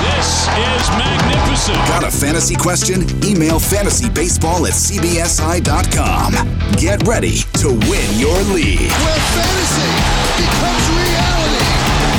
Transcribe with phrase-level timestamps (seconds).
[0.00, 1.76] This is magnificent.
[1.88, 3.02] Got a fantasy question?
[3.24, 6.32] Email fantasybaseball at cbsi.com.
[6.76, 8.90] Get ready to win your league.
[8.90, 9.90] Where fantasy
[10.38, 11.45] becomes reality.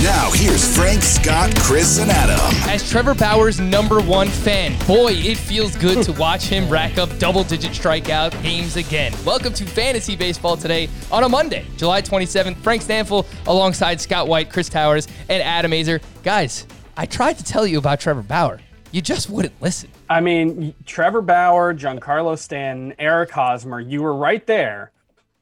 [0.08, 2.40] Now, here's Frank, Scott, Chris, and Adam.
[2.70, 7.10] As Trevor Bauer's number one fan, boy, it feels good to watch him rack up
[7.20, 9.14] double digit strikeout games again.
[9.26, 12.56] Welcome to Fantasy Baseball today on a Monday, July 27th.
[12.60, 16.02] Frank Stanfield alongside Scott White, Chris Towers, and Adam Aizer.
[16.24, 18.62] Guys, I tried to tell you about Trevor Bauer.
[18.94, 19.90] You just wouldn't listen.
[20.10, 24.94] I mean, Trevor Bauer, Giancarlo Stanton, Eric Hosmer, you were right there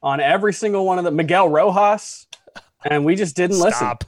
[0.02, 1.18] on every single one of them.
[1.18, 2.26] Miguel Rojas,
[2.84, 4.06] and we just didn't Stop.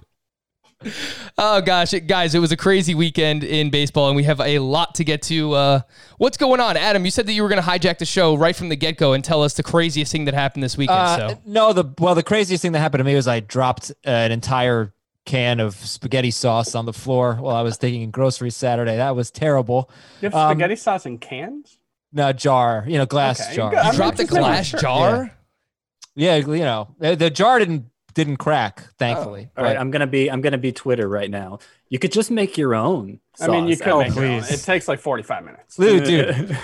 [1.40, 4.60] Oh gosh, it, guys, it was a crazy weekend in baseball, and we have a
[4.60, 5.54] lot to get to.
[5.54, 5.80] Uh,
[6.18, 7.04] what's going on, Adam?
[7.04, 9.14] You said that you were going to hijack the show right from the get go
[9.14, 11.00] and tell us the craziest thing that happened this weekend.
[11.00, 13.92] Uh, so no, the well, the craziest thing that happened to me was I dropped
[14.06, 14.94] uh, an entire
[15.26, 18.96] can of spaghetti sauce on the floor while I was taking groceries Saturday.
[18.98, 19.90] That was terrible.
[20.22, 21.78] You have Um, spaghetti sauce in cans?
[22.14, 23.70] No jar, you know, glass Okay, jar.
[23.72, 25.34] you got- you dropped a glass jar.
[26.16, 27.86] Yeah, you know, the, the jar didn't
[28.18, 29.50] didn't crack, oh, thankfully.
[29.56, 31.60] All right, I'm gonna be I'm gonna be Twitter right now.
[31.88, 33.20] You could just make your own.
[33.40, 33.84] I mean, you sauce.
[33.86, 34.42] could Oh, make your own.
[34.42, 34.52] please.
[34.52, 35.76] It takes like 45 minutes.
[35.78, 36.58] Dude, dude,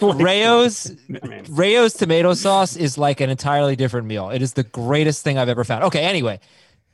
[0.00, 4.30] Rao's I mean, Rao's tomato sauce is like an entirely different meal.
[4.30, 5.84] It is the greatest thing I've ever found.
[5.84, 6.40] Okay, anyway,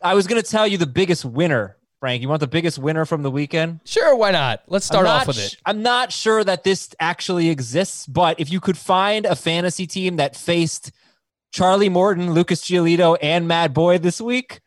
[0.03, 2.23] I was gonna tell you the biggest winner, Frank.
[2.23, 3.81] You want the biggest winner from the weekend?
[3.85, 4.63] Sure, why not?
[4.67, 5.61] Let's start I'm off not with sh- it.
[5.67, 10.17] I'm not sure that this actually exists, but if you could find a fantasy team
[10.17, 10.91] that faced
[11.57, 14.61] Charlie Morton, Lucas Giolito, and Matt Boyd this week,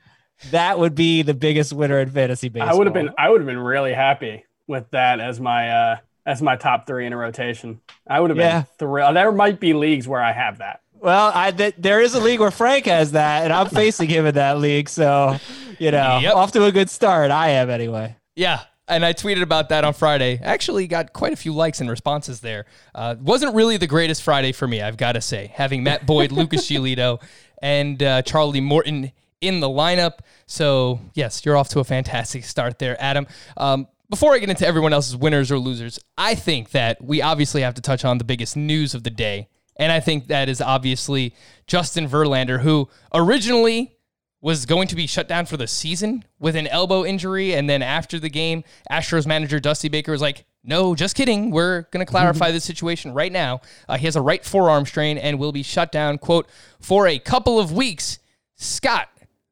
[0.50, 2.69] that would be the biggest winner in fantasy baseball.
[2.69, 5.97] I would have been I would have been really happy with that as my uh
[6.25, 7.79] as my top three in a rotation.
[8.07, 8.61] I would have Yeah.
[8.61, 9.16] been thrilled.
[9.16, 10.81] There might be leagues where I have that.
[10.94, 14.25] Well, I th- there is a league where Frank has that, and I'm facing him
[14.25, 15.38] in that league, so
[15.77, 16.35] you know, Yep.
[16.35, 17.29] off to a good start.
[17.29, 18.16] I am anyway.
[18.35, 18.61] Yeah.
[18.89, 20.39] And I tweeted about that on Friday.
[20.41, 22.66] Actually, got quite a few likes and responses there.
[22.95, 25.51] Uh, wasn't really the greatest Friday for me, I've got to say.
[25.53, 27.22] Having Matt Boyd, Lucas Giolito,
[27.61, 29.11] and uh, Charlie Morton
[29.41, 30.19] in the lineup.
[30.47, 33.27] So, yes, you're off to a fantastic start there, Adam.
[33.57, 37.61] Um, before I get into everyone else's winners or losers, I think that we obviously
[37.61, 39.50] have to touch on the biggest news of the day.
[39.75, 41.33] And I think that is obviously
[41.67, 43.95] Justin Verlander, who originally
[44.41, 47.53] was going to be shut down for the season with an elbow injury.
[47.53, 51.51] And then after the game, Astros manager Dusty Baker was like, no, just kidding.
[51.51, 53.61] We're going to clarify this situation right now.
[53.88, 56.47] Uh, he has a right forearm strain and will be shut down, quote,
[56.79, 58.19] for a couple of weeks.
[58.55, 59.09] Scott,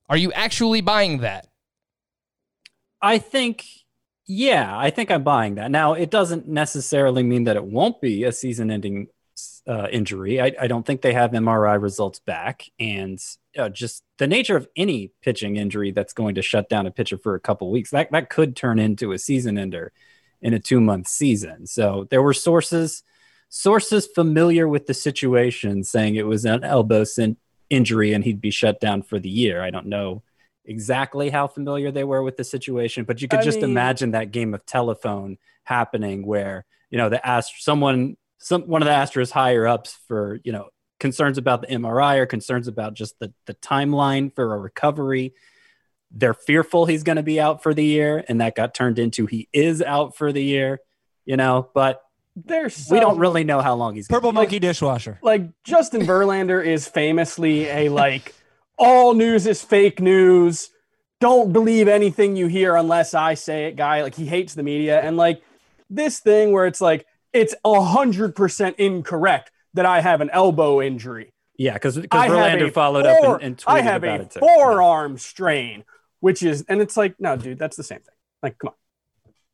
[0.09, 1.47] are you actually buying that?
[3.01, 3.65] I think,
[4.25, 5.71] yeah, I think I'm buying that.
[5.71, 9.07] Now, it doesn't necessarily mean that it won't be a season-ending
[9.67, 10.41] uh, injury.
[10.41, 13.19] I, I don't think they have MRI results back, and
[13.57, 17.17] uh, just the nature of any pitching injury that's going to shut down a pitcher
[17.17, 19.91] for a couple weeks that that could turn into a season ender
[20.41, 21.65] in a two-month season.
[21.65, 23.03] So there were sources
[23.49, 27.37] sources familiar with the situation saying it was an elbow sin-
[27.69, 29.61] injury and he'd be shut down for the year.
[29.61, 30.23] I don't know
[30.65, 34.11] exactly how familiar they were with the situation, but you could I just mean- imagine
[34.11, 38.93] that game of telephone happening where, you know, the Ast- someone, some, one of the
[38.93, 40.67] Astros higher ups for, you know,
[40.99, 45.33] concerns about the MRI or concerns about just the, the timeline for a recovery.
[46.11, 48.23] They're fearful he's going to be out for the year.
[48.27, 50.79] And that got turned into he is out for the year,
[51.25, 52.01] you know, but
[52.35, 55.19] There's we don't really know how long he's Purple monkey dishwasher.
[55.21, 58.33] like Justin Verlander is famously a like
[58.77, 60.69] all news is fake news.
[61.19, 64.03] Don't believe anything you hear unless I say it guy.
[64.03, 65.41] Like he hates the media and like
[65.89, 70.81] this thing where it's like it's a hundred percent incorrect that I have an elbow
[70.81, 71.31] injury.
[71.57, 74.19] Yeah, because I have Verlander a followed fore- up and, and tweeted I have about
[74.19, 74.39] a it too.
[74.41, 75.83] forearm strain,
[76.19, 78.13] which is and it's like no, dude, that's the same thing.
[78.43, 78.73] Like, come on.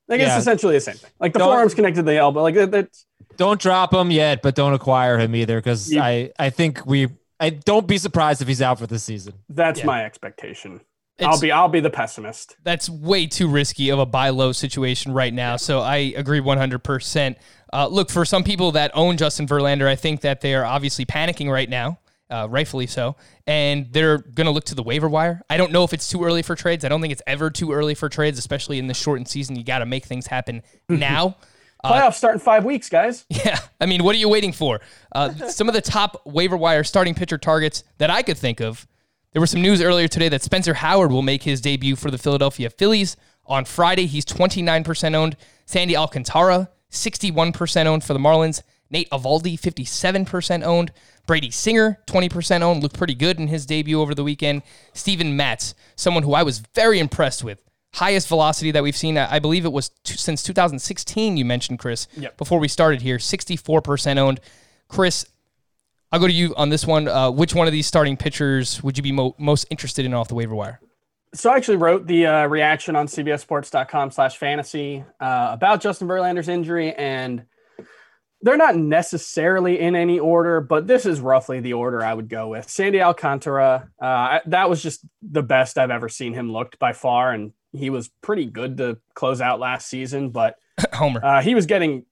[0.10, 0.36] Like Yeah.
[0.36, 1.12] it's essentially the same thing.
[1.20, 2.42] Like the Don't- forearm's connected to the elbow.
[2.42, 2.72] Like that.
[2.72, 3.06] that's
[3.38, 7.08] Don't drop him yet, but don't acquire him either because You- I I think we
[7.40, 9.34] I don't be surprised if he's out for the season.
[9.50, 9.86] that's Yeah.
[9.86, 10.82] my expectation.
[11.22, 12.58] I'll be I'll be the pessimist.
[12.64, 15.58] that's way too risky of a buy low situation right now.
[15.58, 17.36] So I agree 100%.
[17.72, 21.06] Uh, look, for some people that own Justin Verlander, I think that they are obviously
[21.06, 22.00] panicking right now,
[22.30, 23.16] uh, rightfully so,
[23.48, 25.42] and they're going to look to the waiver wire.
[25.50, 26.84] I don't know if it's too early for trades.
[26.86, 29.56] I don't think it's ever too early for trades, especially in the shortened season.
[29.56, 31.38] You got to make things happen now.
[31.84, 33.26] Playoffs start in five weeks, guys.
[33.30, 34.80] Yeah, I mean, what are you waiting for?
[35.12, 38.88] Uh, some of the top waiver wire starting pitcher targets that I could think of.
[39.34, 42.18] There was some news earlier today that Spencer Howard will make his debut for the
[42.20, 44.06] Philadelphia Phillies on Friday.
[44.06, 45.36] He's 29% owned.
[45.66, 48.62] Sandy Alcantara, 61% owned for the Marlins.
[48.92, 50.92] Nate Eovaldi, 57% owned.
[51.26, 54.62] Brady Singer, 20% owned, looked pretty good in his debut over the weekend.
[54.94, 57.60] Steven Matz, someone who I was very impressed with.
[57.96, 62.08] Highest velocity that we've seen, I believe it was t- since 2016, you mentioned, Chris,
[62.18, 62.38] Yep.
[62.38, 64.40] before we started here, 64% owned.
[64.90, 65.26] Chris,
[66.14, 67.08] I'll go to you on this one.
[67.08, 70.28] Uh, which one of these starting pitchers would you be mo- most interested in off
[70.28, 70.80] the waiver wire?
[71.34, 76.48] So I actually wrote the uh, reaction on CBSSports.com slash fantasy uh, about Justin Verlander's
[76.48, 77.46] injury, and
[78.44, 82.50] they're not necessarily in any order, but this is roughly the order I would go
[82.50, 82.70] with.
[82.70, 86.94] Sandy Alcantara, uh, I- that was just the best I've ever seen him looked by
[86.94, 90.58] far, and he was pretty good to close out last season, but
[90.94, 91.26] Homer.
[91.26, 92.06] uh, he was getting,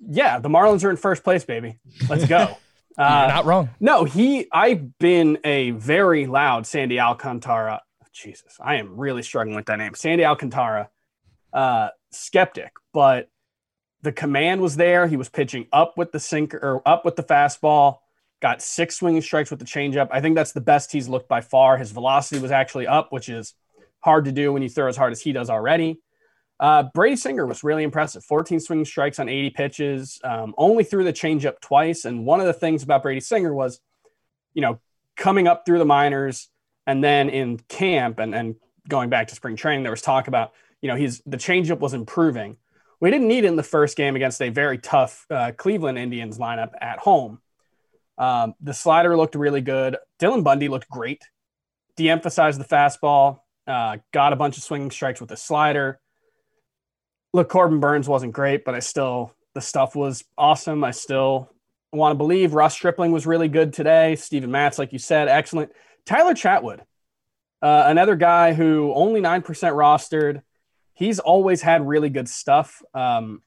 [0.00, 1.78] yeah, the Marlins are in first place, baby.
[2.08, 2.56] Let's go.
[2.96, 3.70] Uh, not wrong.
[3.80, 4.46] no, he.
[4.52, 7.82] I've been a very loud Sandy Alcantara.
[8.12, 10.88] Jesus, I am really struggling with that name, Sandy Alcantara.
[11.52, 13.28] Uh, skeptic, but
[14.02, 15.06] the command was there.
[15.08, 17.98] He was pitching up with the sinker or up with the fastball.
[18.40, 20.08] Got six swinging strikes with the changeup.
[20.12, 21.76] I think that's the best he's looked by far.
[21.78, 23.54] His velocity was actually up, which is
[24.00, 26.00] hard to do when you throw as hard as he does already.
[26.60, 28.24] Uh, Brady Singer was really impressive.
[28.24, 32.04] 14 swinging strikes on 80 pitches, um, only threw the changeup twice.
[32.04, 33.80] And one of the things about Brady Singer was,
[34.54, 34.78] you know,
[35.16, 36.48] coming up through the minors
[36.86, 38.56] and then in camp and, and
[38.88, 41.94] going back to spring training, there was talk about, you know, he's the changeup was
[41.94, 42.56] improving.
[43.00, 46.38] We didn't need it in the first game against a very tough uh, Cleveland Indians
[46.38, 47.40] lineup at home.
[48.16, 49.96] Um, the slider looked really good.
[50.20, 51.22] Dylan Bundy looked great.
[51.96, 56.00] De emphasized the fastball, uh, got a bunch of swinging strikes with the slider
[57.34, 60.82] look, Corbin Burnes wasn't great, but I still the stuff was awesome.
[60.82, 61.50] I still
[61.92, 64.16] want to believe Ross Stripling was really good today.
[64.16, 65.72] Steven Matz, like you said, excellent.
[66.06, 66.80] Tyler Chatwood,
[67.60, 70.42] uh, another guy who only nine percent rostered.
[70.94, 73.42] He's always had really good stuff, um,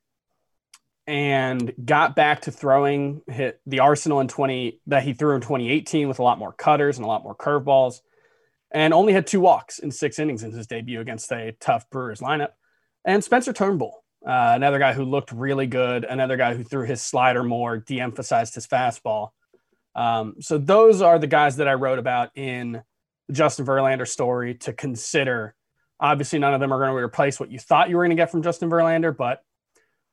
[1.08, 6.10] and got back to throwing hit the arsenal in twenty that he threw in 2018
[6.10, 8.02] with a lot more cutters and a lot more curveballs,
[8.70, 12.20] and only had two walks in six innings in his debut against a tough Brewers
[12.20, 12.50] lineup
[13.08, 17.02] and Spencer Turnbull, uh, another guy who looked really good, another guy who threw his
[17.02, 19.30] slider more, de-emphasized his fastball.
[19.96, 22.84] Um, so those are the guys that I wrote about in
[23.32, 25.56] Justin Verlander story to consider.
[26.00, 28.22] Obviously, none of them are going to replace what you thought you were going to
[28.22, 29.42] get from Justin Verlander, but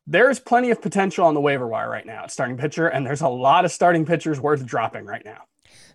[0.06, 3.22] there's plenty of potential on the waiver wire right now at starting pitcher, and there's
[3.22, 5.42] a lot of starting pitchers worth dropping right now.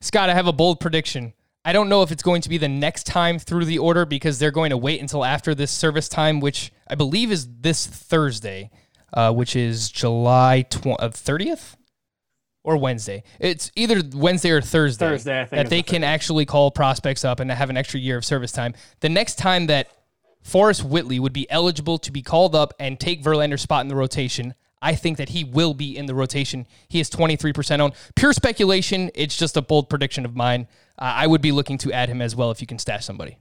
[0.02, 1.34] Scott, I have a bold prediction.
[1.66, 4.40] I don't know if it's going to be the next time through the order because
[4.40, 8.72] they're going to wait until after this service time, which I believe is this Thursday,
[9.14, 11.76] uh, which is July uh, thirtieth
[12.64, 13.24] or Wednesday.
[13.40, 15.10] It's either Wednesday or Thursday.
[15.10, 18.26] Thursday, that they the can actually call prospects up and have an extra year of
[18.26, 18.74] service time.
[19.02, 19.90] The next time that
[20.42, 23.96] Forrest Whitley would be eligible to be called up and take Verlander's spot in the
[23.96, 24.54] rotation.
[24.82, 26.66] I think that he will be in the rotation.
[26.88, 27.94] He is 23% owned.
[28.16, 29.12] Pure speculation.
[29.14, 30.68] It's just a bold prediction of mine.
[31.00, 33.38] Uh, I would be looking to add him as well if you can stash somebody.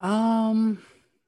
[0.00, 0.82] Um,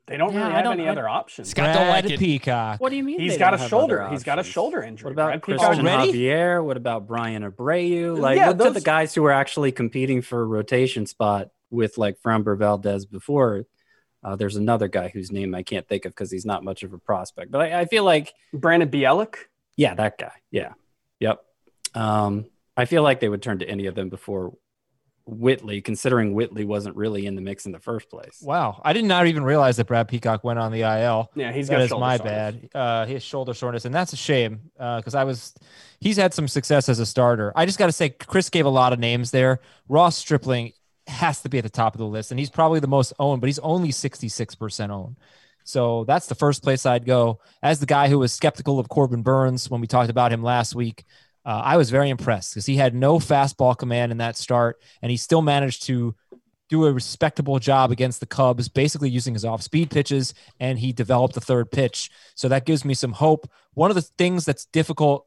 [0.07, 1.49] They don't Yeah, really I have don't- any I- other options.
[1.49, 2.19] Scott don't like it.
[2.19, 2.79] Peacock.
[2.79, 3.19] what do you mean?
[3.19, 4.07] He's they got a shoulder.
[4.11, 5.07] He's got a shoulder injury.
[5.07, 6.13] What about Brad Christian Peacock- Already?
[6.13, 6.63] Javier?
[6.63, 8.19] What about Bryan Abreu?
[8.19, 11.49] Like, Yeah, look to those- the guys who are actually competing for a rotation spot
[11.71, 13.65] with like Framber Valdez before.
[14.23, 16.93] Uh, there's another guy whose name I can't think of because he's not much of
[16.93, 17.51] a prospect.
[17.51, 19.37] But I, I feel like, Brandon Bielak.
[19.77, 20.33] yeah, that guy.
[20.51, 20.73] Yeah.
[21.21, 21.43] Yep.
[21.95, 22.45] Um,
[22.77, 24.53] I feel like they would turn to any of them before
[25.27, 28.41] Whitley, considering Whitley wasn't really in the mix in the first place.
[28.43, 31.31] Wow, I did not even realize that Brad Peacock went on the IL.
[31.35, 32.55] Yeah, he's That got is my soreness.
[32.57, 32.69] bad.
[32.75, 35.55] Uh, his shoulder soreness, and that's a shame because I was.
[36.01, 37.53] He's had some success as a starter.
[37.57, 39.61] I just got to say, Chris gave a lot of names there.
[39.89, 40.73] Ross Stripling
[41.07, 43.41] has to be at the top of the list, and he's probably the most owned,
[43.41, 45.17] but he's only sixty six percent owned.
[45.67, 47.41] So that's the first place I'd go.
[47.63, 50.75] As the guy who was skeptical of Corbin Burnes when we talked about him last
[50.75, 51.07] week,
[51.45, 55.11] uh, I was very impressed because he had no fastball command in that start, and
[55.11, 56.15] he still managed to
[56.71, 60.93] do a respectable job against the Cubs, basically using his off speed pitches, and he
[60.93, 62.11] developed the third pitch.
[62.35, 63.51] So that gives me some hope.
[63.75, 65.27] One of the things that's difficult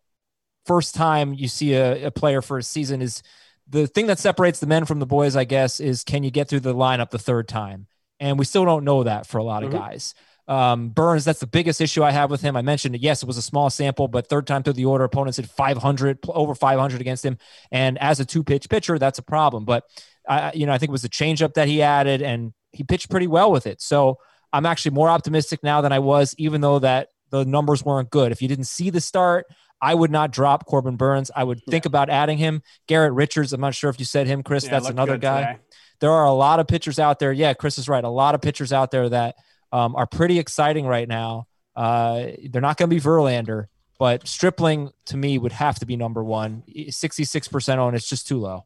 [0.65, 3.23] first time you see a, a player for a season is
[3.69, 6.47] the thing that separates the men from the boys, I guess, is can you get
[6.47, 7.87] through the lineup the third time?
[8.19, 9.73] And we still don't know that for a lot of Mhm.
[9.79, 10.13] guys.
[10.47, 12.55] Um, Burnes, that's the biggest issue I have with him.
[12.55, 13.01] I mentioned it.
[13.01, 16.19] Yes, it was a small sample, but third time through the order, opponents hit 500,
[16.29, 17.37] over 500 against him.
[17.71, 19.65] And as a two pitch pitcher, that's a problem.
[19.65, 19.83] But
[20.27, 23.09] I, you know, I think it was the changeup that he added, and he pitched
[23.09, 23.81] pretty well with it.
[23.81, 24.19] So
[24.53, 28.31] I'm actually more optimistic now than I was, even though that the numbers weren't good.
[28.31, 29.47] If you didn't see the start,
[29.81, 31.29] I would not drop Corbin Burnes.
[31.35, 32.63] I would think about adding him.
[32.87, 34.63] Garrett Richards, I'm not sure if you said him, Chris.
[34.63, 35.59] Yeah, that's another guy today.
[35.99, 37.31] There are a lot of pitchers out there.
[37.31, 38.03] Yeah, Chris is right.
[38.03, 39.35] A lot of pitchers out there that
[39.71, 41.47] um, are pretty exciting right now.
[41.75, 43.65] Uh, they're not going to be Verlander,
[43.99, 46.63] but Stripling to me would have to be number one.
[46.69, 48.65] 66% on it's just too low.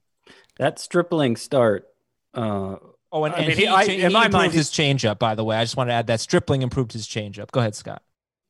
[0.58, 1.88] That Stripling start.
[2.34, 2.76] Uh,
[3.14, 5.20] Oh, and, I mean, he, he- I- cha- in he my improved mind, his changeup,
[5.20, 5.58] by the way.
[5.58, 7.52] I just want to add that Stripling improved his changeup.
[7.52, 8.02] Go ahead, Scott.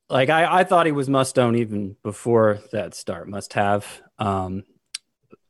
[0.08, 3.88] like I, I thought he was must own even before that start, must have.
[4.20, 4.64] Um,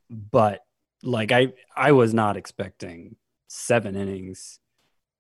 [0.10, 0.62] but
[1.04, 3.18] like I, I was not expecting
[3.52, 4.60] seven innings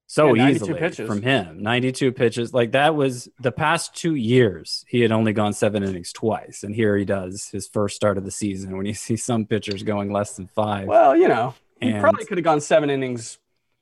[0.08, 1.08] so Yeah, 92 easily pitches.
[1.08, 1.64] from him.
[1.64, 2.54] 92 pitches.
[2.54, 4.84] Like that was the past two years.
[4.90, 6.64] He had only gone seven innings twice.
[6.64, 9.84] And here he does his first start of the season when you see some pitchers
[9.84, 10.88] going less than five.
[10.88, 13.40] Well, you know, he And- probably could have gone seven innings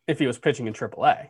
[0.08, 1.30] if he was pitching in AAA.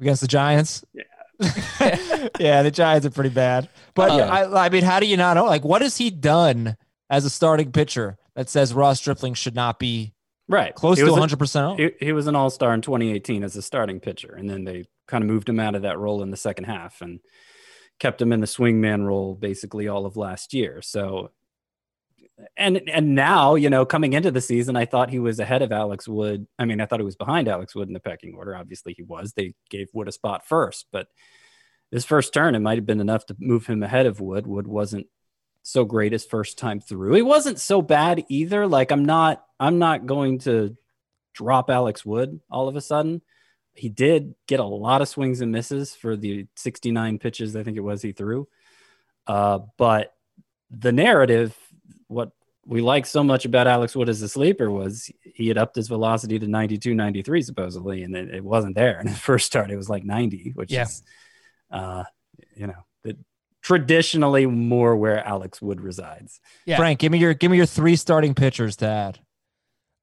[0.00, 0.84] Against the Giants?
[0.92, 1.04] Yeah.
[2.40, 3.68] yeah, the Giants are pretty bad.
[3.94, 4.26] But Yeah.
[4.28, 5.44] I, I mean, how do you not know?
[5.44, 6.76] Like, what has he done
[7.08, 10.13] as a starting pitcher that says Ross Stripling should not be
[10.48, 10.74] right.
[10.74, 11.78] close He to a- 100% owned?
[11.80, 15.22] He, he was an all-star in 2018 as a starting pitcher, and then they kind
[15.22, 17.20] of moved him out of that role in the second half and
[17.98, 20.82] kept him in the swingman role basically all of last year.
[20.82, 21.30] So,
[22.56, 25.70] and and now you know coming into the season, I thought he was ahead of
[25.70, 26.46] Alex Wood.
[26.58, 28.56] I mean, I thought he was behind Alex Wood in the pecking order.
[28.56, 29.32] Obviously, he was.
[29.32, 31.06] They gave Wood a spot first, but
[31.92, 34.48] his first turn, it might have been enough to move him ahead of Wood.
[34.48, 35.06] Wood wasn't
[35.62, 37.14] so great his first time through.
[37.14, 38.66] He wasn't so bad either.
[38.66, 40.76] Like I'm not, I'm not going to
[41.34, 43.22] drop Alex Wood all of a sudden.
[43.72, 47.76] He did get a lot of swings and misses for the 69 pitches, I think
[47.76, 48.46] it was he threw.
[49.26, 50.14] Uh, but
[50.70, 51.56] the narrative,
[52.06, 52.30] what
[52.66, 55.88] we like so much about Alex Wood as a sleeper was he had upped his
[55.88, 59.00] velocity to 92, 93 supposedly, and it, it wasn't there.
[59.00, 60.82] In his first start, it was like 90, which Yeah.
[60.84, 61.02] is,
[61.70, 62.04] uh,
[62.54, 63.16] you know, the,
[63.60, 66.40] traditionally more where Alex Wood resides.
[66.64, 66.76] Yeah.
[66.76, 69.18] Frank, give me your give me your three starting pitchers to add.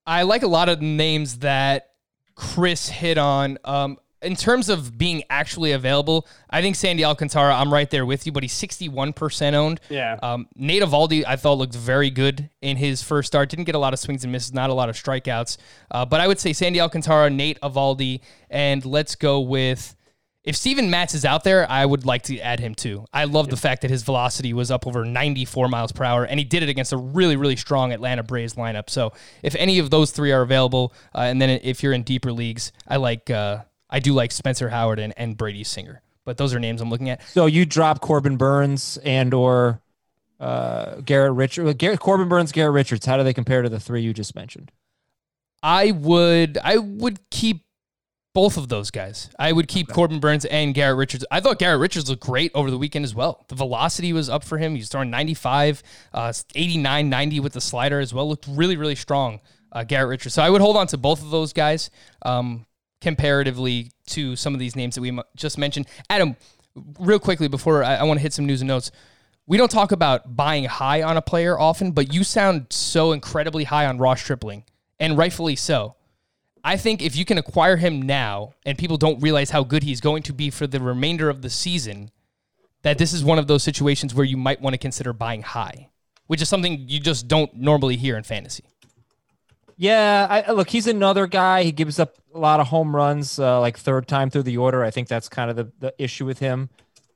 [0.05, 1.91] I like a lot of names that
[2.36, 3.58] Chris hit on.
[3.63, 8.25] Um, in terms of being actually available, I think Sandy Alcantara, I'm right there with
[8.25, 9.79] you, but he's 61% owned.
[9.89, 10.17] Yeah.
[10.22, 13.50] Um, Nate Eovaldi, I thought looked very good in his first start.
[13.50, 15.58] Didn't get a lot of swings and misses, not a lot of strikeouts.
[15.89, 19.96] Uh, but I would say Sandy Alcantara, Nate Eovaldi, and let's go with.
[20.43, 23.05] If Steven Matz is out there, I would like to add him too.
[23.13, 26.39] I love the fact that his velocity was up over 94 miles per hour, and
[26.39, 28.89] he did it against a really, really strong Atlanta Braves lineup.
[28.89, 32.31] So if any of those three are available, uh, and then if you're in deeper
[32.31, 36.01] leagues, I like, uh, I do like Spencer Howard and, and Brady Singer.
[36.25, 37.21] But those are names I'm looking at.
[37.27, 39.81] So you drop Corbin Burnes and or
[40.39, 41.75] uh, Garrett Richards.
[41.75, 43.05] Garrett, Corbin Burnes, Garrett Richards.
[43.05, 44.71] How do they compare to the three you just mentioned?
[45.63, 47.63] I would I would keep
[48.33, 49.29] both of those guys.
[49.38, 51.25] I would keep Corbin Burnes and Garrett Richards.
[51.31, 53.45] I thought Garrett Richards looked great over the weekend as well.
[53.50, 54.73] The velocity was up for him.
[54.73, 55.83] He was throwing 95,
[56.13, 58.27] uh, 89, 90 with the slider as well.
[58.29, 60.35] Looked really, really strong, uh, Garrett Richards.
[60.35, 61.89] So I would hold on to both of those guys
[62.21, 62.65] um,
[63.01, 65.88] comparatively to some of these names that we just mentioned.
[66.09, 66.38] Adam,
[67.00, 68.91] real quickly before I, I want to hit some news and notes.
[69.45, 73.65] We don't talk about buying high on a player often, but you sound so incredibly
[73.65, 74.63] high on Ross Stripling,
[75.00, 75.95] and rightfully so.
[76.63, 80.01] I think if you can acquire him now and people don't realize how good he's
[80.01, 82.12] going to be for the remainder of the season,
[82.84, 85.89] that this is one of those situations where you might want to consider buying high,
[86.27, 88.63] which is something you just don't normally hear in fantasy.
[89.77, 91.63] Yeah, I, look, he's another guy.
[91.63, 94.84] He gives up a lot of home runs, uh, like third time through the order.
[94.84, 96.70] I think that's kind of the, the issue with him.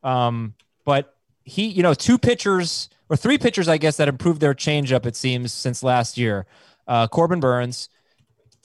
[0.04, 4.56] Um, but he, you know, two pitchers or three pitchers, I guess, that improved their
[4.56, 6.48] changeup, it seems, since last year.
[6.88, 7.90] Uh, Corbin Burnes,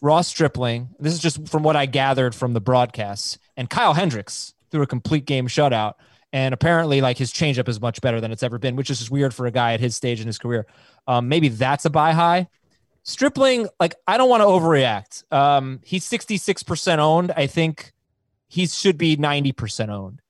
[0.02, 0.90] Ross Stripling.
[0.99, 4.87] This is just from what I gathered from the broadcasts, and Kyle Hendricks threw a
[4.87, 5.95] complete game shutout.
[6.33, 9.11] And apparently, like his changeup is much better than it's ever been, which is just
[9.11, 10.66] weird for a guy at his stage in his career.
[11.09, 12.49] Um, maybe that's a buy high.
[13.02, 15.25] Stripling, like I don't want to overreact.
[15.33, 17.33] Um, he's 66% owned.
[17.37, 17.92] I think
[18.47, 20.23] he should be 90% owned.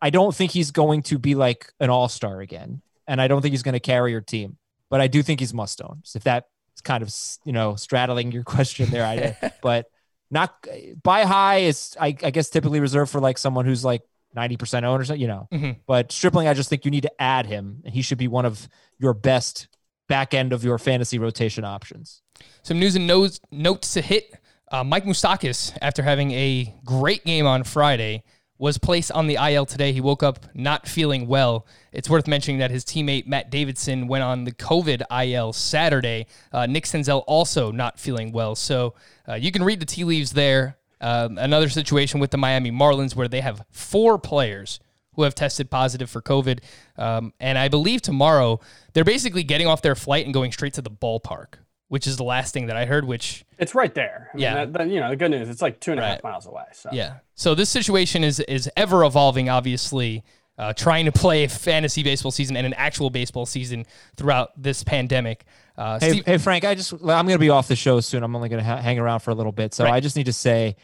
[0.00, 2.82] I don't think he's going to be like an all-star again.
[3.06, 4.56] And I don't think he's going to carry your team.
[4.90, 6.02] But I do think he's must own.
[6.14, 6.44] If if
[6.78, 9.86] that's kind of you know straddling your question there, I but
[10.30, 10.54] not
[11.02, 14.02] buy high is I, I guess typically reserved for like someone who's like
[14.36, 15.48] 90% owned or something, you know.
[15.50, 15.76] Mhm.
[15.86, 17.80] But Stripling, I just think you need to add him.
[17.84, 18.68] and He should be one of
[18.98, 19.68] your best
[20.06, 22.22] back end of your fantasy rotation options.
[22.62, 24.34] Some news and notes, notes to hit.
[24.70, 28.22] Uh, Mike Moustakas, after having a great game on Friday,
[28.58, 29.92] was placed on the IL today.
[29.92, 31.66] He woke up not feeling well.
[31.92, 36.26] It's worth mentioning that his teammate Matt Davidson went on the COVID IL Saturday.
[36.52, 38.54] Uh, Nick Senzel also not feeling well.
[38.54, 38.94] So
[39.28, 40.76] uh, you can read the tea leaves there.
[41.00, 44.80] Um, another situation with the Miami Marlins where they have four players
[45.18, 46.60] who have tested positive for COVID.
[46.96, 48.60] Um, and I believe tomorrow
[48.92, 51.54] they're basically getting off their flight and going straight to the ballpark,
[51.88, 54.28] which is the last thing that I heard, which It's right there.
[54.32, 54.54] I mean, Yeah.
[54.54, 56.24] That, that- you know, the good news, it's like two and a half Right.
[56.32, 56.64] miles away.
[56.72, 57.14] So Yeah.
[57.34, 59.48] So this situation is is ever evolving.
[59.48, 60.22] Obviously,
[60.58, 64.82] uh, trying to play a fantasy baseball season and an actual baseball season throughout this
[64.84, 65.44] pandemic.
[65.76, 68.22] Uh, Hey, Steve- hey, Frank, I just I'm going to be off the show soon.
[68.24, 69.94] I'm only going to ha- hang around for a little bit, so Right.
[69.94, 70.74] I just need to say,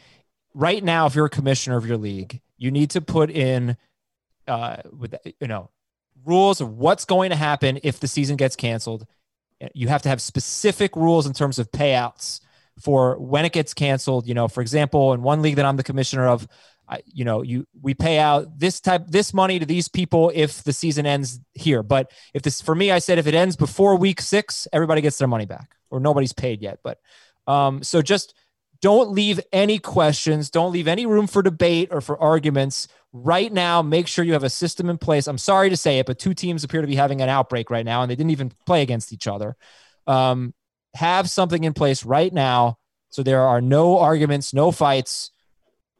[0.53, 3.75] right now, if you're a commissioner of your league, you need to put in,
[4.47, 5.69] uh, with you know,
[6.23, 9.05] rules of what's going to happen if the season gets canceled.
[9.73, 12.41] You have to have specific rules in terms of payouts
[12.79, 14.27] for when it gets canceled.
[14.27, 16.47] You know, for example, in one league that I'm the commissioner of,
[16.87, 20.63] I, you know, you we pay out this type this money to these people if
[20.63, 21.81] the season ends here.
[21.81, 25.17] But if this for me, I said if it ends before week six, everybody gets
[25.17, 26.79] their money back, or nobody's paid yet.
[26.83, 26.99] But
[27.47, 28.35] um, so just
[28.81, 32.87] don't leave any questions, don't leave any room for debate or for arguments.
[33.17, 35.27] Right now, make sure you have a system in place.
[35.27, 37.85] I'm sorry to say it, but two teams appear to be having an outbreak right
[37.85, 39.55] now, and they didn't even play against each other.
[40.05, 40.53] Um,
[40.95, 42.77] have something in place right now
[43.15, 45.31] so there are no arguments, no fights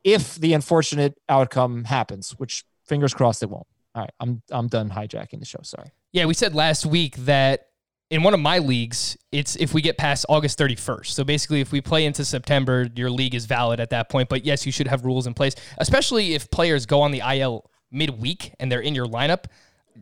[0.04, 3.68] if the unfortunate outcome happens, which fingers crossed it won't.
[3.96, 5.62] All right, I'm I'm done hijacking the show.
[5.64, 5.92] Sorry.
[6.12, 7.70] yeah, we said last week that
[8.10, 11.08] in one of my leagues, it's if we get past August 31st.
[11.08, 14.30] So basically, if we play into September, your league is valid at that point.
[14.30, 17.70] But yes, you should have rules in place, especially if players go on the IL
[17.92, 19.46] midweek and they're in your lineup.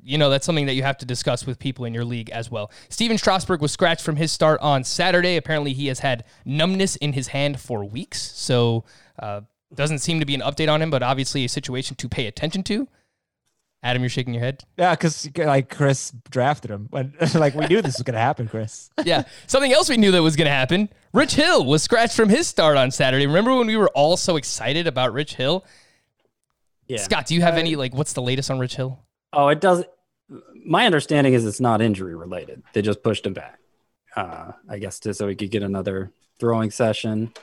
[0.02, 2.50] You know, that's something that you have to discuss with people in your league as
[2.50, 2.72] well.
[2.90, 5.38] Stephen Strasburg was scratched from his start on Saturday.
[5.38, 8.20] Apparently, he has had numbness in his hand for weeks.
[8.20, 8.86] So,
[9.20, 9.42] uh,
[9.76, 12.64] doesn't seem to be an update on him, but obviously a situation to pay attention
[12.64, 12.88] to.
[13.84, 14.64] Adam, you're shaking your head.
[14.78, 18.90] Yeah, because like Chris drafted him, when like we knew this was gonna happen, Chris.
[19.04, 19.24] yeah.
[19.48, 20.90] Something else we knew that was going to happen.
[21.14, 23.28] Rich Hill was scratched from his start on Saturday.
[23.28, 25.66] Remember when we were all so excited about Rich Hill?
[26.88, 26.98] Yeah.
[26.98, 29.00] Scott, do you have any like what's the latest on Rich Hill?
[29.34, 29.84] Oh, it does.
[30.66, 32.64] My understanding is it's not injury related.
[32.74, 33.60] They just pushed him back.
[34.16, 37.34] Uh, I guess to, so he could get another throwing session.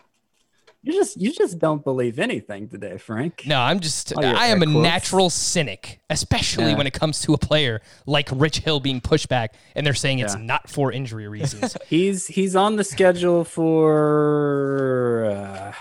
[0.82, 3.42] You just you just don't believe anything today, Frank.
[3.46, 4.82] No, I'm just Oh, I am a quotes.
[4.82, 6.76] natural cynic, especially Yeah.
[6.78, 10.20] when it comes to a player like Rich Hill being pushed back and they're saying
[10.20, 10.40] it's Yeah.
[10.42, 11.76] not for injury reasons.
[11.88, 15.72] He's he's on the schedule for uh,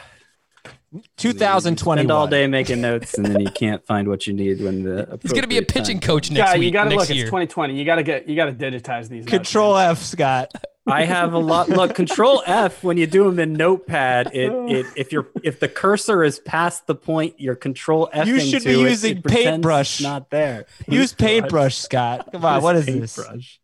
[1.18, 1.98] 2021.
[1.98, 5.20] spend all day making notes, and then you can't find what you need when the
[5.22, 6.66] He's going to be a pitching time coach next yeah, week.
[6.66, 7.10] you got to next look.
[7.10, 7.26] year.
[7.26, 7.78] It's 2020.
[7.78, 8.28] You got to get.
[8.28, 9.26] You got to digitize these.
[9.26, 9.92] Control man.
[9.92, 10.52] F, Scott.
[10.88, 11.70] I have a lot.
[11.70, 14.32] Look, Control F when you do them in Notepad.
[14.34, 18.28] It, it if you're if the cursor is past the point you're Control F.
[18.28, 20.02] You should be using paintbrush.
[20.02, 20.66] Not there.
[20.88, 22.30] Use paintbrush, Scott.
[22.32, 23.16] Come on, what is this?
[23.16, 23.60] Paintbrush.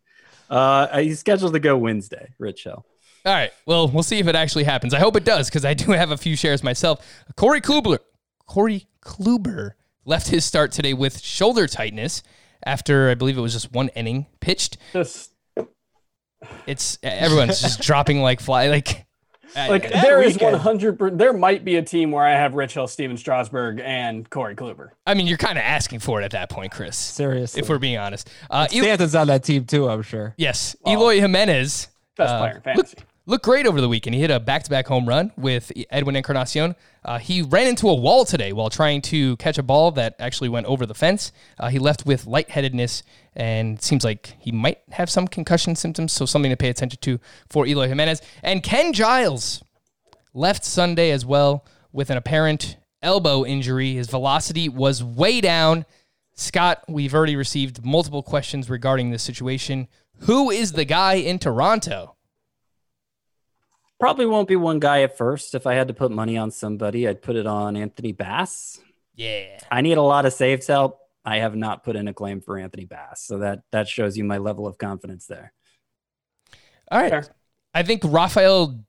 [0.49, 2.33] Uh, he's scheduled to go Wednesday.
[2.37, 2.85] Rich Hill.
[3.25, 3.51] All right.
[3.65, 4.93] Well, we'll see if it actually happens.
[4.93, 7.05] I hope it does because I do have a few shares myself.
[7.35, 7.97] Corey Kluber,
[8.45, 9.71] Corey Kluber
[10.05, 12.21] left his start today with shoulder tightness
[12.63, 14.77] after I believe it was just one inning pitched.
[14.93, 15.31] Just
[16.67, 18.67] It's everyone's just dropping like fly.
[18.67, 19.05] Like,
[19.55, 20.53] like that there is weekend.
[20.53, 21.17] 100.
[21.17, 24.89] There might be a team where I have Rich Hill, Stephen Strasburg, and Corey Kluber.
[25.07, 26.95] I mean, you're kind of asking for it at that point, Chris.
[26.95, 27.61] Seriously.
[27.61, 28.29] If we're being honest.
[28.51, 30.35] Uh, El- Stanton's on that team too, I'm sure.
[30.37, 31.87] yes, Eloy Jimenez.
[32.17, 32.95] Best uh, player in fantasy.
[32.97, 34.13] looked great over the weekend.
[34.13, 36.75] He hit a back-to-back home run with Edwin Encarnacion.
[37.03, 40.49] Uh, he ran into a wall today while trying to catch a ball that actually
[40.49, 41.31] went over the fence.
[41.59, 43.01] Uh, he left with lightheadedness
[43.35, 47.19] and seems like he might have some concussion symptoms, so something to pay attention to
[47.49, 48.21] for Eloy Jimenez.
[48.43, 49.63] And Ken Giles
[50.33, 53.93] left Sunday as well with an apparent elbow injury.
[53.95, 55.85] His velocity was way down.
[56.35, 59.87] Scott, we've already received multiple questions regarding this situation.
[60.19, 62.14] Who is the guy in Toronto?
[63.99, 65.55] Probably won't be one guy at first.
[65.55, 68.79] If I had to put money on somebody, I'd put it on Anthony Bass.
[69.15, 69.57] Yeah.
[69.71, 70.99] I need a lot of saves help.
[71.23, 74.23] I have not put in a claim for Anthony Bass, so that that shows you
[74.23, 75.53] my level of confidence there.
[76.91, 77.09] All right.
[77.09, 77.25] Fair.
[77.73, 78.79] I think Rafael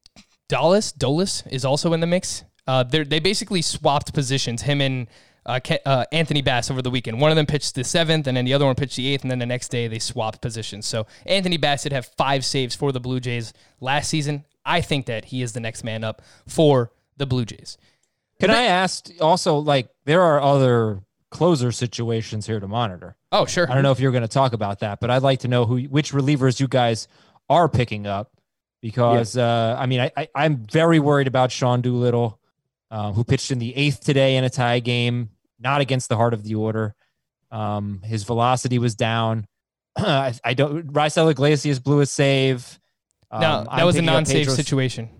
[0.48, 2.44] Dallas Dolis is also in the mix.
[2.66, 5.06] Uh, they they basically swapped positions, him and
[5.46, 7.20] uh, Ke- uh, Anthony Bass over the weekend.
[7.20, 9.30] One of them pitched the seventh, and then the other one pitched the eighth, and
[9.30, 10.86] then the next day they swapped positions.
[10.86, 14.44] So Anthony Bass did have five saves for the Blue Jays last season.
[14.66, 17.78] I think that he is the next man up for the Blue Jays.
[18.40, 21.00] Can I ask also, like, there are other
[21.30, 23.16] closer situations here to monitor.
[23.32, 23.70] Oh, sure.
[23.70, 25.64] I don't know if you're going to talk about that, but I'd like to know
[25.64, 27.08] who, which relievers you guys
[27.48, 28.32] are picking up
[28.80, 32.38] because, uh, I mean, I, I, I'm very worried about Sean Doolittle,
[32.90, 36.34] uh, who pitched in the eighth today in a tie game, not against the heart
[36.34, 36.94] of the order.
[37.50, 39.46] Um, his velocity was down.
[39.96, 42.78] I, I don't, Raisel Iglesias blew a save.
[43.32, 45.10] No, Um, that I'm was a non-save situation.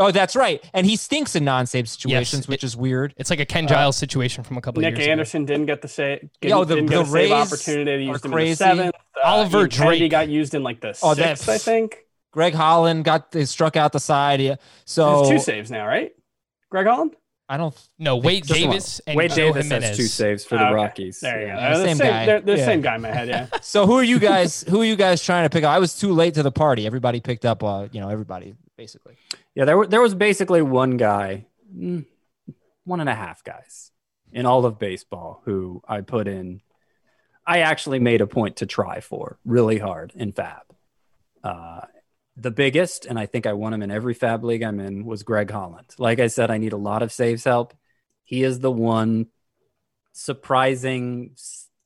[0.00, 0.62] Oh, that's right.
[0.74, 3.14] And he stinks in non-save situations, it- which is weird.
[3.16, 5.12] It's like a Ken Giles situation from a couple of Nick years ago.
[5.12, 6.20] Anderson didn't get the save.
[6.40, 7.84] Didn't, Yo, the- didn't the get a save opportunity.
[7.84, 8.50] They are used him in crazy.
[8.50, 8.94] the seventh.
[9.16, 10.10] Uh, Oliver Ian Kennedy Drake.
[10.12, 11.98] got used in like the Oh, that- sixth, I think.
[12.30, 14.40] Greg Holland got they struck out the side.
[14.40, 14.52] Yeah.
[14.52, 16.12] He So has two saves now, right?
[16.70, 17.16] Greg Holland.
[17.48, 17.74] I don't.
[17.98, 19.88] No, Wade Davis and Wade Joe Davis Jimenez.
[19.88, 20.74] has two saves for the Oh, okay.
[20.74, 21.20] Rockies.
[21.20, 21.52] There you go.
[21.54, 22.26] Yeah, They're the same same, guy.
[22.26, 22.66] They're, they're the Yeah.
[22.66, 23.28] same guy in my head.
[23.28, 23.46] Yeah.
[23.62, 24.64] So who are you guys?
[24.68, 25.70] who are you guys trying to pick up?
[25.70, 26.86] I was too late to the party.
[26.86, 27.64] Everybody picked up.
[27.64, 29.16] Uh, you know, everybody basically.
[29.54, 32.04] Yeah, there were there was basically one guy, mm,
[32.84, 33.92] one and a half guys
[34.30, 36.60] in all of baseball who I put in.
[37.46, 40.60] I actually made a point to try for really hard in FAAB.
[41.42, 41.80] Uh,
[42.40, 45.22] the biggest, and I think I won him in every FAAB league I'm in, was
[45.22, 45.94] Greg Holland.
[45.98, 47.74] Like I said, I need a lot of saves help.
[48.24, 49.26] He is the one
[50.12, 51.36] surprising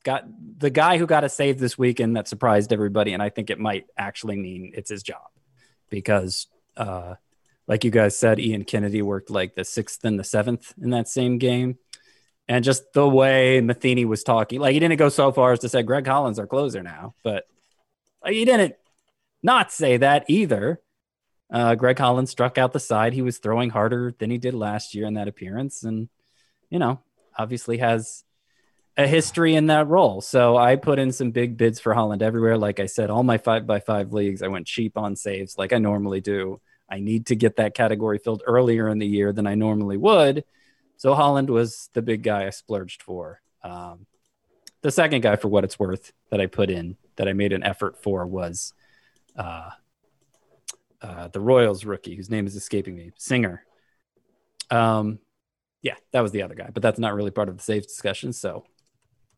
[0.05, 0.25] got
[0.59, 3.59] the guy who got a save this weekend that surprised everybody, and I think it
[3.59, 5.29] might actually mean it's his job
[5.91, 7.15] because uh,
[7.67, 11.09] like you guys said, Ian Kennedy worked like the sixth and the seventh in that
[11.09, 11.79] same game.
[12.49, 15.69] And just the way Matheny was talking, like he didn't go so far as to
[15.69, 17.45] say Greg Holland's our closer now, but
[18.27, 18.75] he didn't
[19.43, 20.81] not say that either.
[21.53, 23.13] Uh, Greg Holland struck out the side.
[23.13, 26.09] He was throwing harder than he did last year in that appearance, and
[26.71, 27.01] you know,
[27.37, 28.25] obviously has
[28.97, 30.21] a history in that role.
[30.21, 32.57] So I put in some big bids for Holland everywhere.
[32.57, 35.73] Like I said, all my five by five leagues, I went cheap on saves like
[35.73, 36.61] I normally do.
[36.89, 40.45] I need to get that category filled earlier in the year than I normally would.
[40.99, 43.41] So Holland was the big guy I splurged for.
[43.65, 44.07] Um,
[44.83, 47.63] the second guy, for what it's worth, that I put in that I made an
[47.63, 48.75] effort for was
[49.37, 49.71] uh,
[51.01, 53.65] uh, the Royals rookie, whose name is escaping me, Singer.
[54.71, 55.19] Um,
[55.83, 58.33] yeah, that was the other guy, but that's not really part of the saves discussion.
[58.33, 58.65] So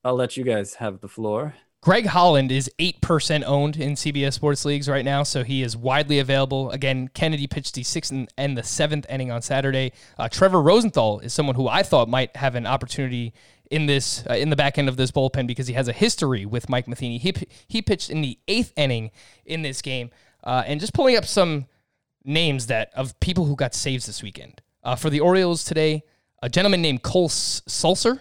[0.04, 1.54] I'll let you guys have the floor.
[1.84, 6.18] Greg Holland is 8% owned in CBS Sports Leagues right now, so he is widely
[6.18, 6.70] available.
[6.70, 9.92] Again, Kennedy pitched the sixth and, the seventh inning on Saturday.
[10.16, 13.34] Uh, Trevor Rosenthal is someone who I thought might have an opportunity
[13.70, 16.46] in this uh, in the back end of this bullpen because he has a history
[16.46, 17.18] with Mike Matheny.
[17.18, 17.34] He,
[17.68, 19.10] he pitched in the eighth inning
[19.44, 20.08] in this game.
[20.42, 21.66] Uh, and just pulling up some
[22.24, 24.62] names that of people who got saves this weekend.
[24.82, 26.02] Uh, for the Orioles today,
[26.42, 28.20] a gentleman named Cole Sulser.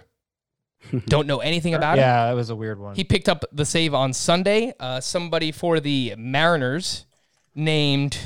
[1.05, 2.03] Don't know anything about him.
[2.03, 2.95] Yeah, that was a weird one.
[2.95, 4.73] He picked up the save on Sunday.
[4.79, 7.05] Uh, somebody for the Mariners
[7.55, 8.17] named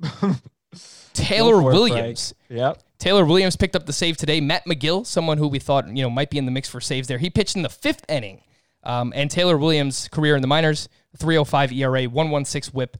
[1.12, 2.34] Taylor Go for it, Williams.
[2.48, 2.82] Yep.
[2.98, 4.40] Taylor Williams picked up the save today.
[4.40, 7.08] Matt Magill, someone who we thought you know might be in the mix for saves
[7.08, 8.42] there, he pitched in the fifth inning.
[8.82, 12.96] Um, and Taylor Williams' career in the minors: 3.05 ERA, 1.16 WHIP,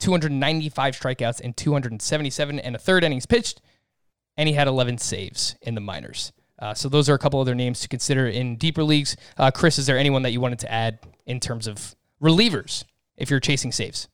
[0.00, 3.60] 295 strikeouts, and 277 and a third innings pitched.
[4.36, 6.32] And he had 11 saves in the minors.
[6.58, 9.16] Uh, so those are a couple other names to consider in deeper leagues.
[9.36, 12.84] Uh, Chris, is there anyone that you wanted to add in terms of relievers
[13.16, 14.08] if you're chasing saves?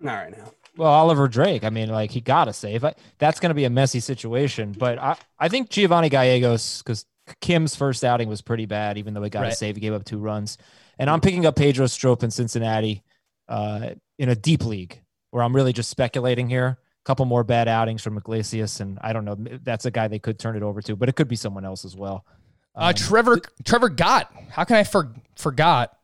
[0.00, 0.52] Not right now.
[0.76, 1.64] Well, Oliver Drake.
[1.64, 2.84] I mean, like he got a save.
[2.84, 4.72] I, that's going to be a messy situation.
[4.72, 7.04] But I, I think Giovanni Gallegos because
[7.40, 9.76] Kim's first outing was pretty bad, even though he got a save.
[9.76, 10.56] He gave up two runs,
[10.98, 13.02] and I'm picking up Pedro Strop in Cincinnati
[13.48, 16.78] uh, in a deep league where I'm really just speculating here.
[17.08, 19.36] A couple more bad outings from Iglesias, and I don't know.
[19.62, 21.86] That's a guy they could turn it over to, but it could be someone else
[21.86, 22.26] as well.
[22.74, 24.30] Uh, Trevor Trevor Gott.
[24.50, 25.96] How can I for, forgot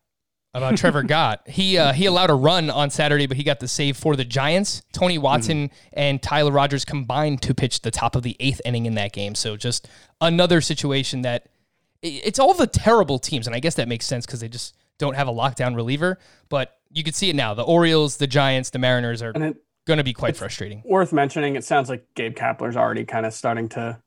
[0.55, 1.47] about Trevor Gott?
[1.47, 4.25] He uh, he allowed a run on Saturday, but he got the save for the
[4.25, 4.81] Giants.
[4.93, 8.95] Tony Watson and Tyler Rogers combined to pitch the top of the eighth inning in
[8.95, 9.35] that game.
[9.35, 9.87] So just
[10.19, 11.47] another situation that
[12.01, 15.15] it's all the terrible teams, and I guess that makes sense because they just don't
[15.15, 16.19] have a lockdown reliever.
[16.49, 17.53] But you can see it now.
[17.53, 20.81] The Orioles, the Giants, the Mariners are And it, going to be quite frustrating.
[20.85, 23.99] worth mentioning, it sounds like Gabe Kapler's already kind of starting to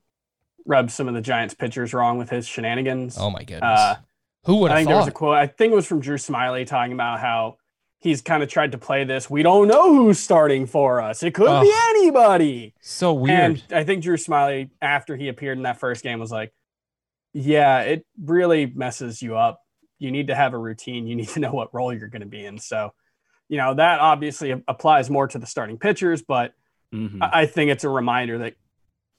[0.66, 3.16] rub some of the Giants pitchers wrong with his shenanigans.
[3.18, 3.62] Oh my goodness.
[3.62, 3.96] Uh,
[4.44, 5.36] Who would I have think there was a quote.
[5.36, 7.56] I think it was from Drew Smyly talking about how
[8.00, 9.28] he's kind of tried to play this.
[9.28, 11.22] We don't know who's starting for us.
[11.22, 12.74] It could be anybody.
[12.80, 13.38] So weird.
[13.38, 16.52] And I think Drew Smyly, after he appeared in that first game, was like,
[17.32, 19.60] "Yeah, it really messes you up.
[19.98, 21.06] You need to have a routine.
[21.06, 22.92] You need to know what role you're going to be in." So,
[23.48, 26.54] you know, that obviously applies more to the starting pitchers, but
[26.94, 27.18] Mhm.
[27.20, 28.54] I think it's a reminder that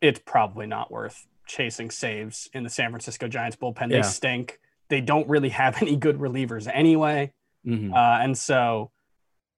[0.01, 3.89] it's probably not worth chasing saves in the San Francisco Giants bullpen.
[3.91, 3.97] Yeah.
[3.97, 4.59] They stink.
[4.89, 7.31] They don't really have any good relievers anyway.
[7.65, 7.93] Mhm.
[7.93, 8.91] Uh, and so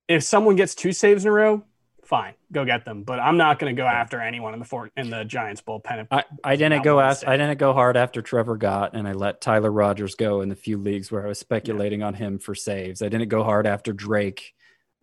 [0.08, 1.64] if someone gets two saves in a row,
[2.04, 2.34] fine.
[2.52, 3.04] go get them.
[3.04, 6.08] But I'm not going to go after anyone in the fort in the Giants bullpen.
[6.12, 9.40] I, I didn't go after, I didn't go hard after Trevor Gott, and I let
[9.40, 13.02] Tyler Rogers go in the few leagues where I was speculating on him for saves.
[13.02, 14.54] I didn't go hard after Drake.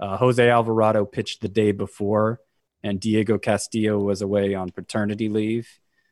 [0.01, 2.41] Uh, Jose Alvarado pitched the day before,
[2.83, 5.69] and Diego Castillo was away on paternity leave.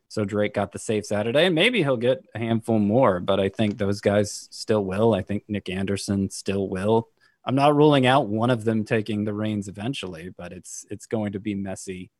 [0.08, 3.18] So Drake got the save Saturday, and maybe he'll get a handful more.
[3.20, 5.14] But I think those guys still will.
[5.14, 7.08] I think Nick Anderson still will.
[7.44, 11.32] I'm not ruling out one of them taking the reins eventually, but it's it's going
[11.32, 12.10] to be messy.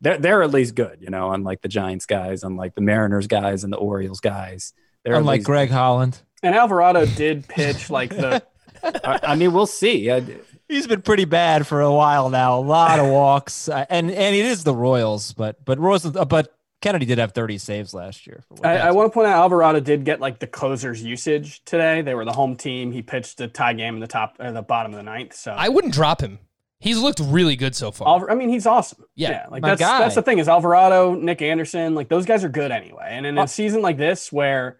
[0.00, 3.64] They're they're at least good, you know, unlike the Giants guys, unlike the Mariners guys
[3.64, 4.72] and the Orioles guys.
[5.04, 6.20] They're at Unlike least- Greg Holland.
[6.42, 8.44] And Alvarado did pitch like the
[8.82, 10.10] I, I mean, we'll see.
[10.10, 10.22] I,
[10.68, 12.58] He's been pretty bad for a while now.
[12.58, 16.24] A lot of walks, uh, and and it is the Royals, but but Royals, uh,
[16.24, 16.52] but
[16.82, 18.42] Kennedy did have 30 saves last year.
[18.48, 21.64] for what I, I want to point out Alvarado did get like the closer's usage
[21.64, 22.02] today.
[22.02, 22.92] They were the home team.
[22.92, 25.34] He pitched a tie game in the top or the bottom of the ninth.
[25.34, 26.38] So I wouldn't drop him.
[26.78, 28.06] He's looked really good so far.
[28.06, 29.02] Alvar- I mean, he's awesome.
[29.14, 29.98] Yeah, like my that's guy.
[30.00, 33.06] that's the thing is Alvarado, Nick Anderson, like those guys are good anyway.
[33.08, 34.78] And in a Uh, season like this where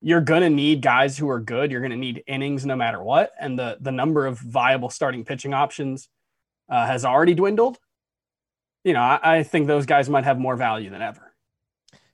[0.00, 3.58] you're gonna need guys who are good, you're gonna need innings no matter what, and
[3.58, 6.08] the the number of viable starting pitching options
[6.68, 7.78] uh, has already dwindled.
[8.84, 11.32] You know, I, I think those guys might have more value than ever.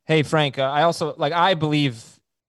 [0.04, 2.04] Hey Frank, uh, I also like I believe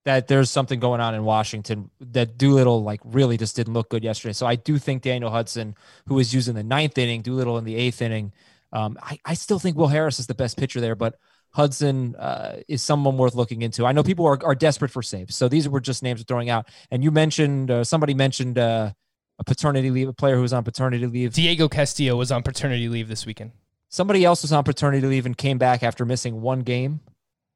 [0.06, 4.06] that there's something going on in Washington that Doolittle like really just didn't look good
[4.06, 4.32] yesterday.
[4.32, 5.76] So I do think Daniel Hudson,
[6.08, 8.32] who was using the ninth inning, Doolittle in the eighth inning.
[8.72, 11.16] Um, I, I still think Will Harris is the best pitcher there, but
[11.58, 13.84] Hudson uh, is someone worth looking into.
[13.84, 16.52] I know people are, are desperate for saves, so these were just names we're throwing
[16.52, 16.70] out.
[16.92, 18.92] And you mentioned uh, somebody mentioned uh,
[19.40, 21.34] a paternity leave, a player who was on paternity leave.
[21.34, 23.54] Diego Castillo was on paternity leave this weekend.
[23.90, 27.00] Somebody else was on paternity leave and came back after missing one game.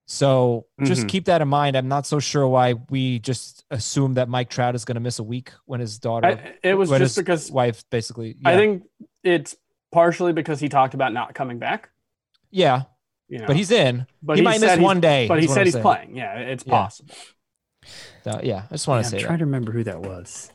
[0.07, 1.09] So just Mhm.
[1.09, 1.77] keep that in mind.
[1.77, 5.19] I'm not so sure why we just assume that Mike Trout is going to miss
[5.19, 8.35] a week when his daughter, I, it was when just his because wife basically.
[8.43, 8.83] I think
[9.23, 9.55] it's
[9.91, 11.89] partially because he talked about not coming back.
[12.49, 12.83] yeah,
[13.31, 14.05] You know, but he's in.
[14.21, 15.27] but he might miss one day.
[15.27, 15.81] But he said he's saying.
[15.83, 16.15] playing.
[16.17, 16.71] Yeah, it's Yeah.
[16.73, 17.15] possible.
[18.25, 19.37] So, yeah, I just want I'm to say trying that.
[19.39, 20.51] to remember who that was.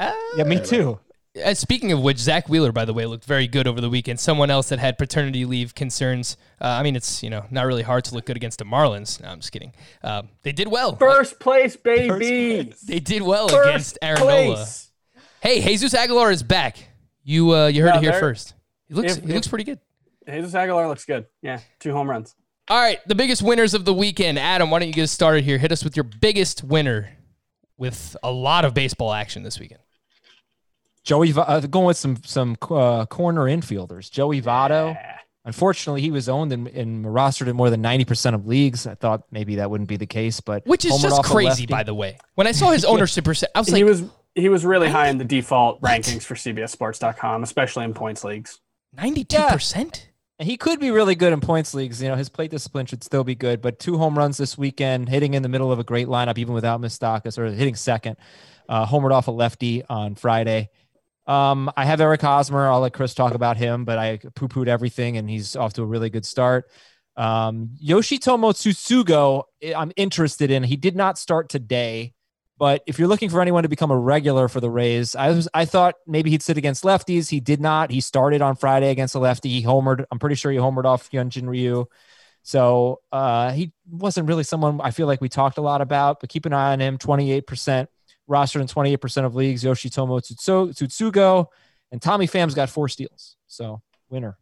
[0.00, 0.98] Yeah, me too.
[1.44, 4.18] Uh, speaking of which, Zack Wheeler, by the way, looked very good over the weekend.
[4.20, 6.36] Someone else that had paternity leave concerns.
[6.60, 9.20] Uh, I mean, it's you know not really hard to look good against the Marlins.
[9.20, 9.72] No, I'm just kidding.
[10.02, 10.96] Uh, they did well.
[10.96, 12.72] First place, baby.
[12.86, 14.56] They did well First against Aaron
[15.42, 16.78] Hey, Jesus Aguilar is back.
[17.24, 18.54] You uh, you heard No, it here first.
[18.86, 19.80] He looks if- he looks pretty good.
[20.26, 21.26] Jesus Aguilar looks good.
[21.42, 22.34] Yeah, two home runs.
[22.68, 24.38] All right, the biggest winners of the weekend.
[24.38, 25.58] Adam, why don't you get us started here?
[25.58, 27.10] Hit us with your biggest winner
[27.76, 29.80] with a lot of baseball action this weekend.
[31.02, 34.10] Joey, Va- uh, going with some some uh, corner infielders.
[34.10, 34.94] Joey Votto.
[34.94, 35.18] Yeah.
[35.46, 38.86] Unfortunately, he was owned and, and rostered in more than 90% of leagues.
[38.86, 41.92] I thought maybe that wouldn't be the case, but Which is just crazy, by the
[41.92, 42.16] way.
[42.34, 45.08] When I saw his ownership percent, I was like, he was he was really high
[45.08, 48.60] in the default rankings for CBSSports.com, especially in points leagues.
[48.96, 50.06] 92%?
[50.38, 52.02] And he could be really good in points leagues.
[52.02, 55.08] You know, his plate discipline should still be good, but two home runs this weekend,
[55.08, 58.16] hitting in the middle of a great lineup, even without Moustakas or hitting second,
[58.68, 60.70] uh, homered off a lefty on Friday.
[61.26, 62.66] Um, I have Eric Hosmer.
[62.66, 65.82] I'll let Chris talk about him, but I poo pooed everything and he's off to
[65.82, 66.68] a really good start.
[67.16, 69.44] Um, Yoshitomo Tsutsugo,
[69.74, 70.64] I'm interested in.
[70.64, 72.12] He did not start today,
[72.58, 75.48] but if you're looking for anyone to become a regular for the Rays, I was
[75.52, 77.28] I thought maybe he'd sit against lefties.
[77.28, 77.90] He did not.
[77.90, 79.48] He started on Friday against a lefty.
[79.48, 80.04] He homered.
[80.10, 81.86] I'm pretty sure he homered off Hyunjin Ryu.
[82.42, 86.28] So uh, he wasn't really someone I feel like we talked a lot about, but
[86.28, 86.98] keep an eye on him.
[86.98, 87.88] 28%
[88.28, 89.64] rostered in 28% of leagues.
[89.64, 91.46] Yoshitomo Tsutsugo
[91.90, 93.36] and Tommy Pham's got four steals.
[93.46, 94.36] So winner.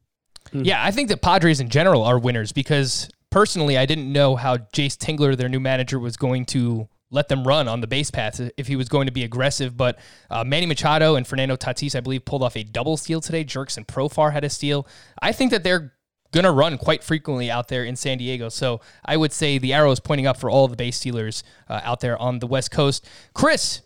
[0.52, 4.56] Yeah, I think that Padres in general are winners because personally, I didn't know how
[4.56, 8.40] Jayce Tingler, their new manager, was going to let them run on the base paths
[8.56, 9.76] if he was going to be aggressive.
[9.76, 9.98] But
[10.30, 13.44] uh, Manny Machado and Fernando Tatis, I believe, pulled off a double steal today.
[13.44, 14.86] Jurickson Profar had a steal.
[15.20, 15.92] I think that they're
[16.32, 18.48] going to run quite frequently out there in San Diego.
[18.48, 21.82] So I would say the arrow is pointing up for all the base stealers uh,
[21.84, 23.06] out there on the West Coast.
[23.34, 23.82] Chris,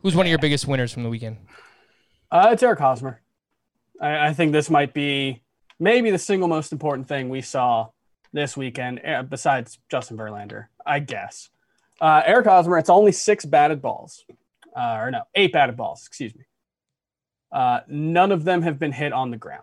[0.00, 1.38] who's one of your biggest winners from the weekend?
[2.30, 3.22] Uh, it's Eric Hosmer.
[4.00, 5.42] I, I think this might be
[5.78, 7.90] maybe the single most important thing we saw
[8.32, 11.50] this weekend, eh, besides Justin Verlander, I guess.
[12.00, 14.24] Uh, Eric Hosmer, it's only six batted balls,
[14.76, 16.44] uh, or no, eight batted balls, excuse me.
[17.52, 19.62] Uh, none of them have been hit on the ground.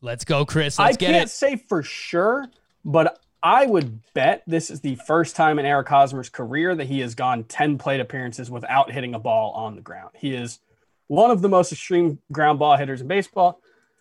[0.00, 0.78] Let's go, Chris.
[0.78, 1.30] Let's I can't it.
[1.30, 2.46] say for sure,
[2.84, 7.00] but I would bet this is the first time in Eric Hosmer's career that he
[7.00, 10.10] has gone 10 plate appearances without hitting a ball on the ground.
[10.16, 10.58] He is
[11.06, 13.60] one of the most extreme ground ball hitters in baseball.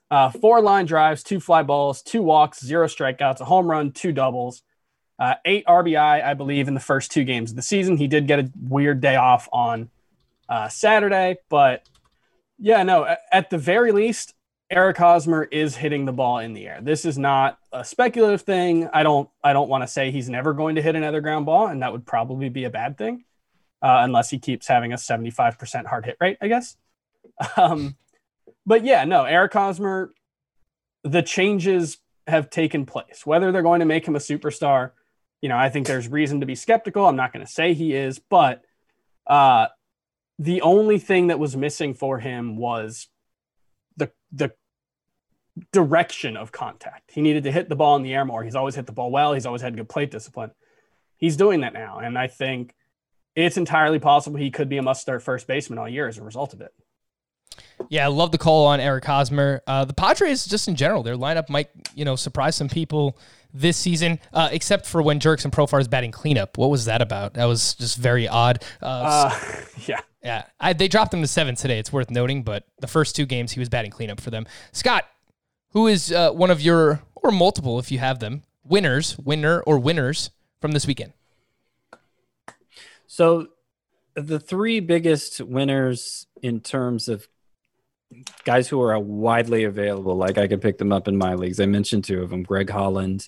[0.10, 4.12] Uh, four line drives, two fly balls, two walks, zero strikeouts, a home run, two
[4.12, 4.62] doubles,
[5.22, 7.96] uh, eight RBI, I believe, in the first two games of the season.
[7.96, 9.92] He did get a weird day off on
[10.50, 11.88] uh, Saturday, but
[12.58, 14.34] yeah, no, at the very least,
[14.72, 16.80] Eric Hosmer is hitting the ball in the air.
[16.82, 18.90] This is not a speculative thing.
[18.92, 21.68] I don't I don't want to say he's never going to hit another ground ball,
[21.68, 23.24] and that would probably be a bad thing,
[23.84, 26.78] uh, unless he keeps having a 75% hard hit rate, I guess.
[27.58, 27.96] Um,
[28.66, 30.14] but yeah, no, Eric Hosmer,
[31.04, 33.26] the changes have taken place.
[33.26, 34.92] Whether they're going to make him a superstar,
[35.42, 37.06] you know, I think there's reason to be skeptical.
[37.06, 38.64] I'm not going to say he is, but
[39.28, 39.68] uh,
[40.38, 43.08] the only thing that was missing for him was
[43.98, 44.54] the the
[45.72, 47.12] direction of contact.
[47.12, 48.44] He needed to hit the ball in the air more.
[48.44, 49.34] He's always hit the ball well.
[49.34, 50.52] He's always had good plate discipline.
[51.18, 52.74] He's doing that now, and I think
[53.36, 56.54] it's entirely possible he could be a must-start first baseman all year as a result
[56.54, 56.74] of it.
[57.90, 59.62] Yeah, I love the call on Eric Hosmer.
[59.68, 63.18] Uh, the Padres, just in general, their lineup might you know surprise some people
[63.54, 66.58] this season, uh, except for when Jurickson Profar is batting cleanup.
[66.58, 67.34] What was that about?
[67.36, 68.64] That was just very odd.
[68.82, 69.40] Uh, Uh,
[69.88, 70.02] yeah.
[70.24, 71.80] yeah, I, they dropped him to seven today.
[71.80, 74.46] It's worth noting, but the first two games he was batting cleanup for them.
[74.72, 75.06] Scott,
[75.70, 79.80] who is uh, one of your or multiple, if you have them, winners, winner or
[79.80, 81.14] winners from this weekend?
[83.08, 83.48] So
[84.16, 87.28] the three biggest winners in terms of
[88.44, 91.60] guys who are widely available, like I could pick them up in my leagues.
[91.60, 93.28] I mentioned two of them: Greg Holland,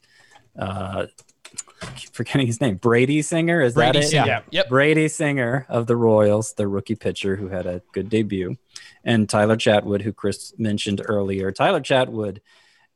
[0.57, 1.07] uh,
[2.11, 3.61] forgetting his name, Brady Singer.
[3.61, 4.09] Is Brady that it?
[4.09, 4.25] Singer.
[4.25, 4.41] Yeah.
[4.51, 4.69] Yep.
[4.69, 8.57] Brady Singer of the Royals, the rookie pitcher who had a good debut,
[9.03, 11.51] and Tyler Chatwood, who Chris mentioned earlier.
[11.51, 12.39] Tyler Chatwood,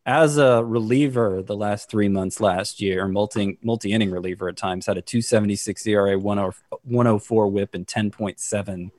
[0.05, 4.85] as a reliever, the last three months last year, multi multi inning reliever at times,
[4.85, 8.91] had a 276 ERA, 104 WHIP, and 10.7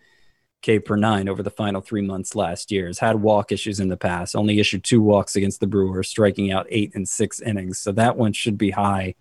[0.60, 2.86] K per nine over the final three months last year.
[2.86, 4.34] Has had walk issues in the past.
[4.34, 7.78] Only issued two walks against the Brewers, striking out eight and six innings.
[7.78, 9.14] So that one should be high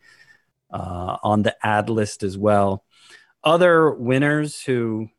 [0.72, 2.84] uh, on the add list as well.
[3.44, 5.10] Other winners who,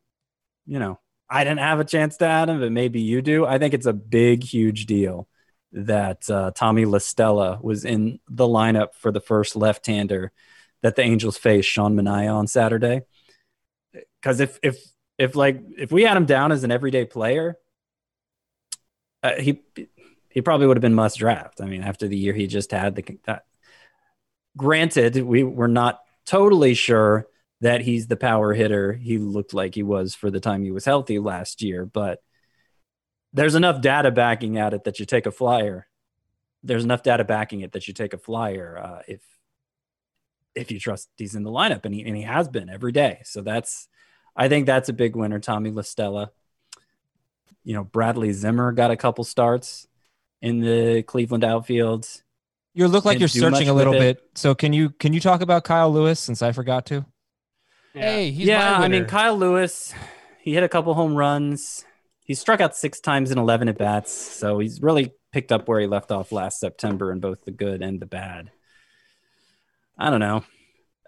[0.67, 0.99] you know,
[1.31, 3.47] I didn't have a chance to add them, but maybe you do.
[3.47, 5.29] I think it's a big, huge deal
[5.73, 10.33] that uh, Tommy La Stella was in the lineup for the first left-hander
[10.83, 13.03] that the Angels faced, Sean Manaea on Saturday.
[13.93, 14.79] Because if if
[15.19, 17.59] if like if we had him down as an everyday player,
[19.23, 19.63] uh, he
[20.29, 21.61] he probably would have been must draft.
[21.61, 23.45] I mean, after the year he just had, the that,
[24.57, 27.27] granted, we were not totally sure
[27.61, 30.85] that he's the power hitter he looked like he was for the time he was
[30.85, 32.23] healthy last year, but
[33.33, 35.89] there's enough data backing at it that you take a flyer.
[36.63, 39.21] There's enough data backing it that you take a flyer uh, if
[40.55, 43.21] if you trust he's in the lineup, and he and he has been every day.
[43.25, 43.89] So that's
[44.39, 45.41] I think that's a big winner.
[45.41, 46.31] Tommy La Stella.
[47.65, 49.89] You know, Bradley Zimmer got a couple starts
[50.41, 52.07] in the Cleveland outfield.
[52.73, 54.23] You look like Didn't you're searching a little bit.
[54.37, 57.05] So can you can you talk about Kyle Lewis since I forgot to?
[57.93, 59.07] Hey, he's yeah, my I mean.
[59.07, 59.93] Kyle Lewis,
[60.41, 61.85] he hit a couple home runs.
[62.25, 65.81] He struck out six times in 11 at bats, so he's really picked up where
[65.81, 68.53] he left off last September in both the good and the bad.
[69.99, 70.45] I don't know.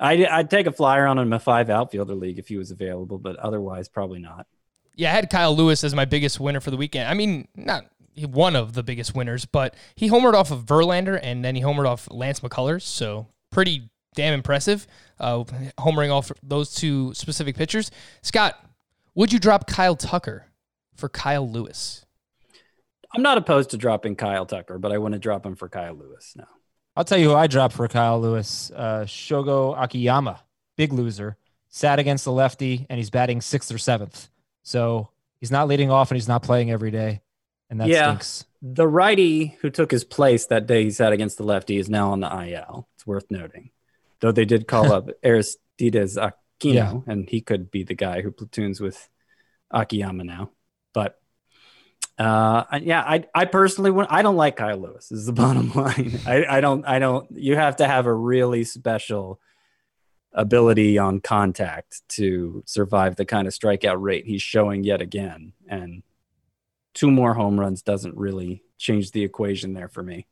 [0.01, 2.71] I, I'd take a flyer on him in a five outfielder league if he was
[2.71, 4.47] available, but otherwise, probably not.
[4.97, 7.09] Yeah, I had Kyle Lewis as my biggest winner for the weekend.
[7.09, 7.85] I mean, not
[8.17, 11.87] one of the biggest winners, but he homered off of Verlander and then he homered
[11.87, 12.83] off Lance McCullers.
[12.83, 14.87] So pretty damn impressive.
[15.19, 15.45] Uh,
[15.79, 17.91] homering off those two specific pitchers.
[18.23, 18.59] Scott,
[19.15, 20.47] would you drop Kyle Tucker
[20.97, 22.05] for Kyle Lewis?
[23.15, 26.35] I'm not opposed to dropping Kyle Tucker, but I wouldn't drop him for Kyle Lewis.
[26.37, 26.45] No.
[27.01, 28.71] I'll tell you who I dropped for Kyle Lewis.
[28.77, 30.39] Uh, Shogo Akiyama,
[30.77, 31.39] big loser,
[31.71, 34.29] sat against the lefty, and he's batting sixth or seventh.
[34.65, 35.09] So
[35.41, 37.23] he's not leading off, and he's not playing every day,
[37.71, 38.09] and that Yeah.
[38.11, 38.45] stinks.
[38.61, 42.13] The righty who took his place that day he sat against the lefty is now
[42.13, 42.87] on the IL.
[42.97, 43.71] It's worth noting.
[44.21, 47.01] Though they did call up Aristides Aquino, Yeah.
[47.07, 49.09] and he could be the guy who platoons with
[49.71, 50.51] Akiyama now.
[50.93, 51.19] But
[52.21, 55.11] uh, yeah, I I personally would- I don't like Kyle Lewis.
[55.11, 56.19] Is the bottom line.
[56.27, 57.27] I, I don't I don't.
[57.31, 59.41] You have to have a really special
[60.33, 66.03] ability on contact to survive the kind of strikeout rate he's showing yet again, and
[66.95, 70.27] two more home runs doesn't really change the equation there for me.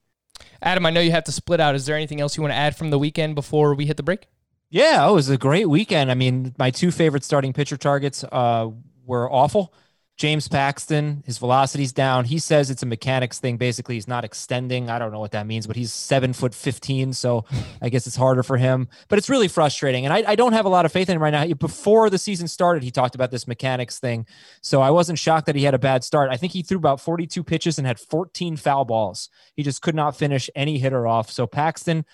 [0.62, 1.74] Adam, I know you have to split out.
[1.74, 4.02] Is there anything else you want to add from the weekend before we hit the
[4.02, 4.26] break?
[4.70, 6.10] Yeah, it was a great weekend.
[6.10, 8.68] I mean, my two favorite starting pitcher targets uh,
[9.06, 9.72] were awful.
[10.18, 12.24] James Paxton, his velocity's down.
[12.24, 13.56] He says it's a mechanics thing.
[13.56, 14.90] Basically, he's not extending.
[14.90, 17.12] I don't know what that means, but he's seven foot 15.
[17.12, 17.44] So
[17.82, 18.88] I guess it's harder for him.
[19.06, 20.04] But it's really frustrating.
[20.04, 21.46] And I, I don't have a lot of faith in him right now.
[21.54, 24.26] Before the season started, he talked about this mechanics thing.
[24.60, 26.30] So I wasn't shocked that he had a bad start.
[26.30, 29.28] I think he threw about 42 pitches and had 14 foul balls.
[29.54, 31.30] He just could not finish any hitter off.
[31.30, 32.04] So Paxton,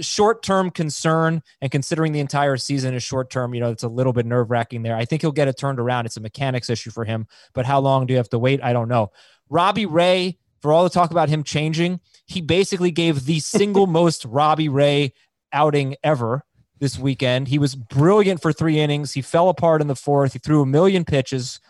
[0.00, 3.88] short term concern, and considering the entire season is short term, you know, it's a
[3.88, 4.96] little bit nerve wracking there.
[4.96, 6.06] I think he'll get it turned around.
[6.06, 8.62] It's a mechanics issue for him, but how long do you have to wait?
[8.62, 9.10] I don't know.
[9.48, 14.24] Robbie Ray, for all the talk about him changing, he basically gave the single most
[14.24, 15.14] Robbie Ray
[15.52, 16.44] outing ever
[16.78, 17.48] this weekend.
[17.48, 19.12] He was brilliant for three innings.
[19.12, 20.32] He fell apart in the fourth.
[20.32, 21.60] He threw a million pitches.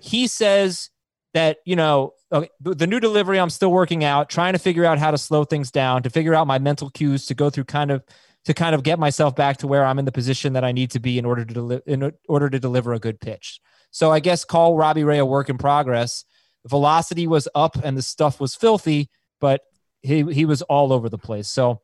[0.00, 0.90] He says
[1.34, 4.98] that, you know, okay, the new delivery, I'm still working out, trying to figure out
[4.98, 7.90] how to slow things down, to figure out my mental cues, to go through kind
[7.90, 8.02] of
[8.44, 10.90] to kind of get myself back to where I'm in the position that I need
[10.90, 13.60] to be in order to deli- in order to deliver a good pitch.
[13.90, 16.24] So I guess call Robbie Ray a work in progress.
[16.62, 19.08] The velocity was up and the stuff was filthy,
[19.40, 19.62] but
[20.02, 21.48] he he was all over the place.
[21.48, 21.80] So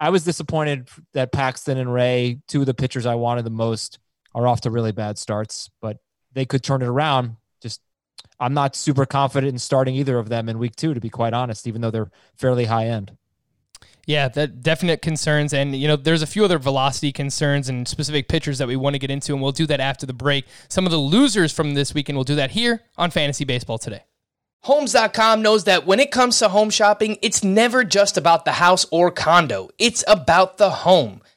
[0.00, 3.98] I was disappointed that Paxton and Ray, two of the pitchers I wanted the most,
[4.34, 5.98] are off to really bad starts, but
[6.32, 7.36] they could turn it around.
[8.34, 11.10] Just I'm not super confident in starting either of them in week two, to be
[11.10, 13.16] quite honest, even though they're fairly high end.
[14.06, 18.28] Yeah, that definite concerns, and you know, there's a few other velocity concerns and specific
[18.28, 20.46] pitchers that we want to get into, and we'll do that after the break.
[20.68, 24.02] Some of the losers from this weekend, we'll do that here on Fantasy Baseball today.
[24.64, 28.86] Homes.com knows that when it comes to home shopping, it's never just about the house
[28.90, 29.68] or condo.
[29.78, 31.22] It's about the home.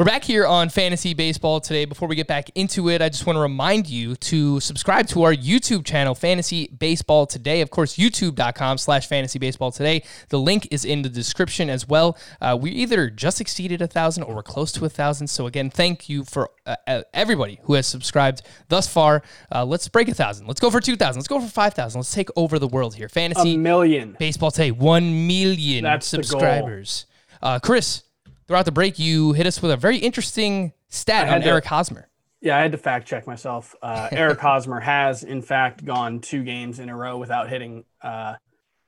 [0.00, 1.84] We're back here on Fantasy Baseball today.
[1.84, 5.24] Before we get back into it, I just want to remind you to subscribe to
[5.24, 7.60] our YouTube channel, Fantasy Baseball Today.
[7.60, 10.02] Of course, youtube.com slash fantasy baseball today.
[10.30, 12.16] The link is in the description as well.
[12.40, 15.26] Uh, we either just exceeded a thousand or we're close to a thousand.
[15.26, 19.22] So again, thank you for uh, uh, everybody who has subscribed thus far.
[19.54, 20.46] Uh, let's break a thousand.
[20.46, 21.20] Let's go for 2,000.
[21.20, 21.98] Let's go for 5,000.
[21.98, 23.04] Let's take over the world here.
[23.04, 24.16] A Fantasy million.
[24.18, 27.04] Baseball Today, 1 million That's subscribers.
[27.42, 28.04] Uh, Chris,
[28.50, 32.08] throughout the break, you hit us with a very interesting stat on to- Eric Hosmer.
[32.40, 33.76] Yeah, I had to fact check myself.
[33.80, 38.34] Uh, Eric Hosmer has, in fact, gone two games in a row without hitting uh,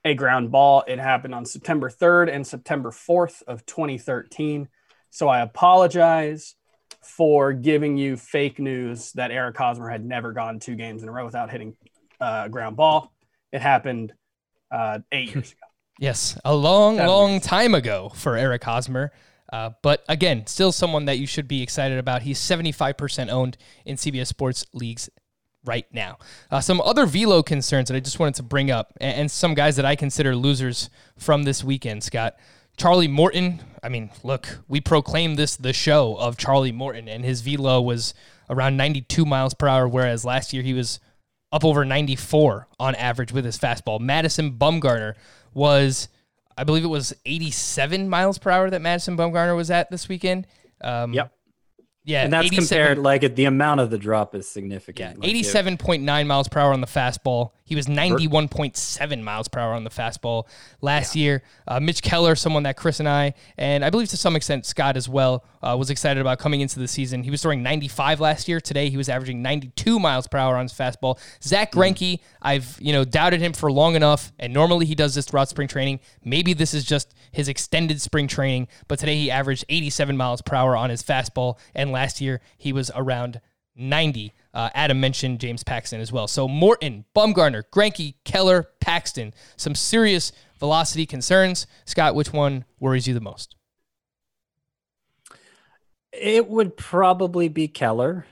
[0.04, 0.82] a ground ball.
[0.88, 4.68] It happened on September 3rd and September 4th of 2013.
[5.10, 6.56] So I apologize
[7.00, 11.12] for giving you fake news that Eric Hosmer had never gone two games in a
[11.12, 11.76] row without hitting
[12.20, 13.12] uh, a ground ball.
[13.52, 14.12] It happened
[14.72, 15.58] uh, eight years ago.
[16.00, 17.42] Yes, a long, Seven long years.
[17.44, 19.12] time ago for Eric Hosmer.
[19.52, 22.22] Uh, but again, still someone that you should be excited about.
[22.22, 25.10] He's 75% owned in CBS Sports leagues
[25.64, 26.18] right now.
[26.50, 29.54] Uh, some other velo concerns that I just wanted to bring up, and, and some
[29.54, 32.36] guys that I consider losers from this weekend, Scott.
[32.76, 33.60] Charlie Morton.
[33.82, 38.14] I mean, look, we proclaimed this the show of Charlie Morton, and his velo was
[38.48, 40.98] around 92 miles per hour, whereas last year he was
[41.52, 44.00] up over 94 on average with his fastball.
[44.00, 45.14] Madison Bumgarner
[45.52, 46.08] was,
[46.56, 50.46] I believe it was 87 miles per hour that Madison Bumgarner was at this weekend.
[50.80, 51.32] Um, Yep.
[52.04, 55.20] Yeah, and that's compared like the amount of the drop is significant.
[55.20, 57.52] Like, Eighty-seven point nine miles per hour on the fastball.
[57.72, 60.46] He was ninety-one point seven miles per hour on the fastball
[60.82, 61.42] last year.
[61.66, 64.94] Uh, Mitch Keller, someone that Chris and I, and I believe to some extent Scott
[64.94, 67.22] as well, uh, was excited about coming into the season.
[67.22, 68.60] He was throwing ninety-five last year.
[68.60, 71.18] Today he was averaging ninety-two miles per hour on his fastball.
[71.42, 75.24] Zack Greinke, I've you know doubted him for long enough, and normally he does this
[75.24, 76.00] throughout spring training.
[76.22, 80.56] Maybe this is just his extended spring training, but today he averaged eighty-seven miles per
[80.56, 83.40] hour on his fastball, and last year he was around
[83.74, 84.34] 90.
[84.54, 86.28] Uh, Adam mentioned James Paxton as well.
[86.28, 89.32] So Morton, Bumgarner, Greinke, Keller, Paxton.
[89.56, 91.66] Some serious velocity concerns.
[91.84, 93.56] Scott, which one worries you the most?
[96.12, 98.26] It would probably be Keller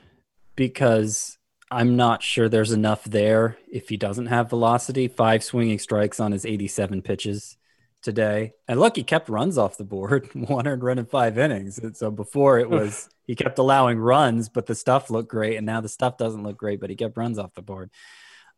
[0.54, 1.38] because
[1.70, 5.08] I'm not sure there's enough there if he doesn't have velocity.
[5.08, 7.56] Five swinging strikes on his 87 pitches
[8.03, 8.53] today.
[8.68, 11.78] And look, he kept runs off the board, 100 run in five innings.
[11.78, 15.57] And so before it was he kept allowing runs, but the stuff looked great.
[15.57, 17.90] And now the stuff doesn't look great, but he kept runs off the board.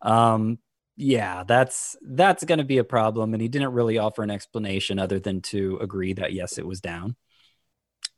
[0.00, 0.58] Um,
[0.96, 3.34] yeah, that's that's going to be a problem.
[3.34, 6.80] And he didn't really offer an explanation other than to agree that yes, it was
[6.80, 7.16] down.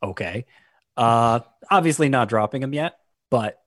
[0.03, 0.45] Okay.
[0.97, 2.97] Uh, obviously not dropping him yet,
[3.29, 3.59] but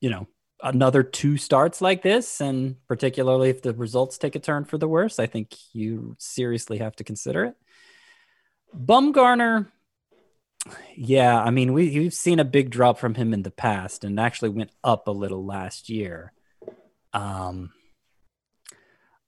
[0.00, 0.26] you know,
[0.64, 4.88] another two starts like this, and particularly if the results take a turn for the
[4.88, 7.56] worse, I think you seriously have to consider it.
[8.74, 9.68] Bumgarner,
[10.96, 14.18] yeah, I mean, we, we've seen a big drop from him in the past and
[14.18, 16.32] actually went up a little last year.
[17.12, 17.70] Um,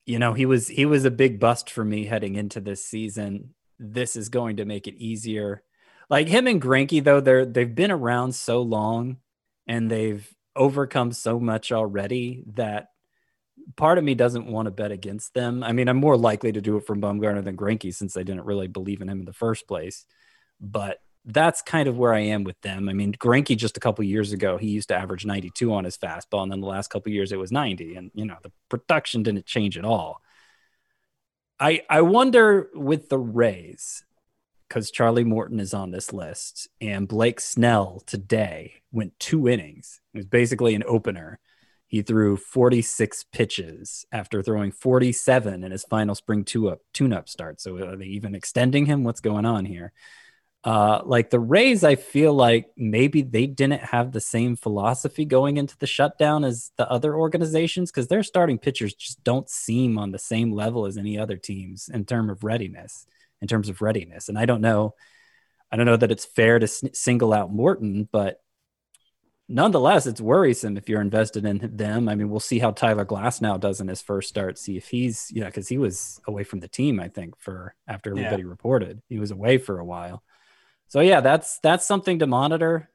[0.07, 3.55] you know, he was he was a big bust for me heading into this season.
[3.79, 5.63] This is going to make it easier.
[6.09, 9.19] Like him and Greinke, though, they're they've been around so long
[9.67, 12.89] and they've overcome so much already that
[13.77, 15.63] part of me doesn't want to bet against them.
[15.63, 18.45] I mean, I'm more likely to do it from Bumgarner than Greinke since I didn't
[18.45, 20.07] really believe in him in the first place.
[20.61, 22.89] But that's kind of where I am with them.
[22.89, 25.99] I mean, Greinke just a couple years ago, he used to average 92 on his
[25.99, 29.25] fastball, and then the last couple years it was 90, and you know the production
[29.25, 30.23] didn't change at all.
[31.59, 34.05] I I wonder with the Rays
[34.69, 40.01] because Charlie Morton is on this list, and Blake Snell today went two innings.
[40.15, 41.39] It was basically an opener.
[41.89, 47.61] He threw 46 pitches after throwing 47 in his final spring two-up tune-up start.
[47.61, 49.05] So are they even extending him?
[49.05, 49.93] What's going on here?
[50.65, 55.59] Uh, like the Rays, I feel like maybe they didn't have the same philosophy going
[55.59, 60.11] into the shutdown as the other organizations because their starting pitchers just don't seem on
[60.11, 63.07] the same level as any other teams in terms of readiness.
[63.43, 64.95] In terms of readiness, and I don't know,
[65.71, 68.41] I don't know that it's fair to single out Morton, but
[69.49, 72.09] nonetheless, it's worrisome if you're invested in them.
[72.09, 74.59] I mean, we'll see how Tyler Glasnow does in his first start.
[74.59, 77.75] See if he's, you know, because he was away from the team, I think, for
[77.87, 78.23] after Yeah.
[78.23, 80.23] everybody reported he was away for a while.
[80.89, 82.91] So yeah, that's that's something to monitor.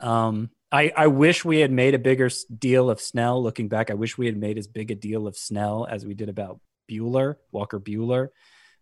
[0.00, 3.42] Um, I I wish we had made a bigger deal of Snell.
[3.42, 6.14] Looking back, I wish we had made as big a deal of Snell as we
[6.14, 8.28] did about Buehler, Walker Buehler,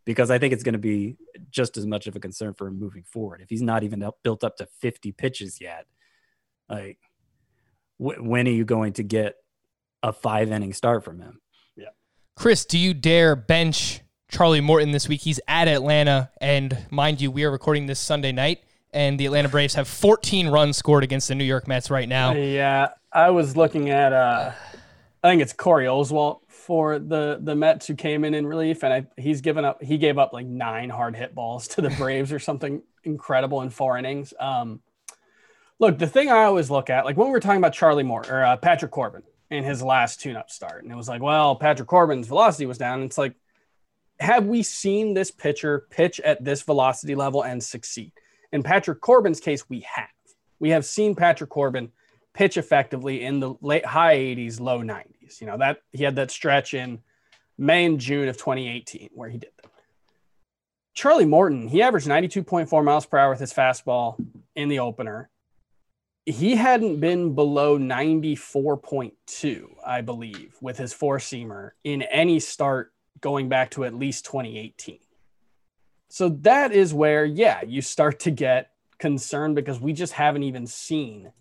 [0.05, 1.17] because I think it's going to be
[1.51, 3.41] just as much of a concern for him moving forward.
[3.41, 5.87] If he's not even up, built up to 50 pitches yet,
[6.69, 6.99] like
[7.99, 9.37] wh- when are you going to get
[10.03, 11.41] a five inning start from him?
[11.77, 11.91] Yeah.
[12.37, 14.01] Chris, do you dare bench
[14.31, 15.21] Charlie Morton this week?
[15.21, 18.61] He's at Atlanta, and mind you, we are recording this Sunday night,
[18.93, 22.33] and the Atlanta Braves have 14 runs scored against the New York Mets right now.
[22.33, 24.53] Yeah, I was looking at uh
[25.25, 28.93] I think it's Corey Oswalt for the the Mets who came in in relief, and
[28.93, 29.83] I, he's given up.
[29.83, 33.71] He gave up like nine hard hit balls to the Braves or something incredible in
[33.71, 34.33] four innings.
[34.39, 34.81] Um,
[35.79, 38.25] look, the thing I always look at, like when we were talking about Charlie Moore
[38.29, 41.89] or uh, Patrick Corbin in his last tune-up start, and it was like, well, Patrick
[41.89, 43.03] Corbin's velocity was down.
[43.03, 43.35] It's like,
[44.21, 48.13] have we seen this pitcher pitch at this velocity level and succeed?
[48.53, 50.07] In Patrick Corbin's case, we have.
[50.61, 51.91] We have seen Patrick Corbin
[52.35, 55.22] pitch effectively in the late high 80s, low 90s.
[55.41, 57.01] You know, that he had that stretch in
[57.59, 59.71] May and June of 2018 where he did that.
[60.95, 64.17] Charlie Morton, he averaged 92.4 miles per hour with his fastball
[64.55, 65.31] in the opener.
[66.27, 73.49] He hadn't been below 94.2, I believe, with his four seamer in any start going
[73.49, 74.99] back to at least 2018.
[76.11, 80.67] So that is where, yeah, you start to get concerned because we just haven't even
[80.67, 81.33] seen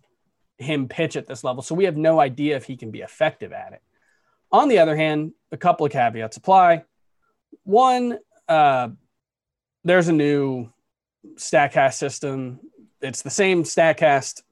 [0.62, 1.62] him pitch at this level.
[1.64, 3.82] So we have no idea if he can be effective at it.
[4.52, 6.84] On the other hand, a couple of caveats apply.
[7.64, 8.90] One, uh,
[9.84, 10.70] there's a new
[11.36, 12.60] StatCast system.
[13.02, 14.44] It's the same StatCast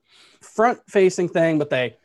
[0.42, 1.98] front facing thing, but they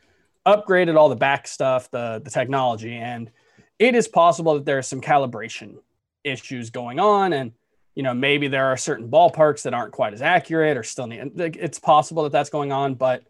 [0.47, 2.95] upgraded all the back stuff, the, the technology.
[2.95, 3.31] And
[3.79, 5.77] it is possible that there are some calibration
[6.23, 7.33] issues going on.
[7.33, 7.53] And,
[7.95, 11.33] you know, maybe there are certain ballparks that aren't quite as accurate or still need,
[11.37, 12.95] it's possible that that's going on.
[12.95, 13.25] But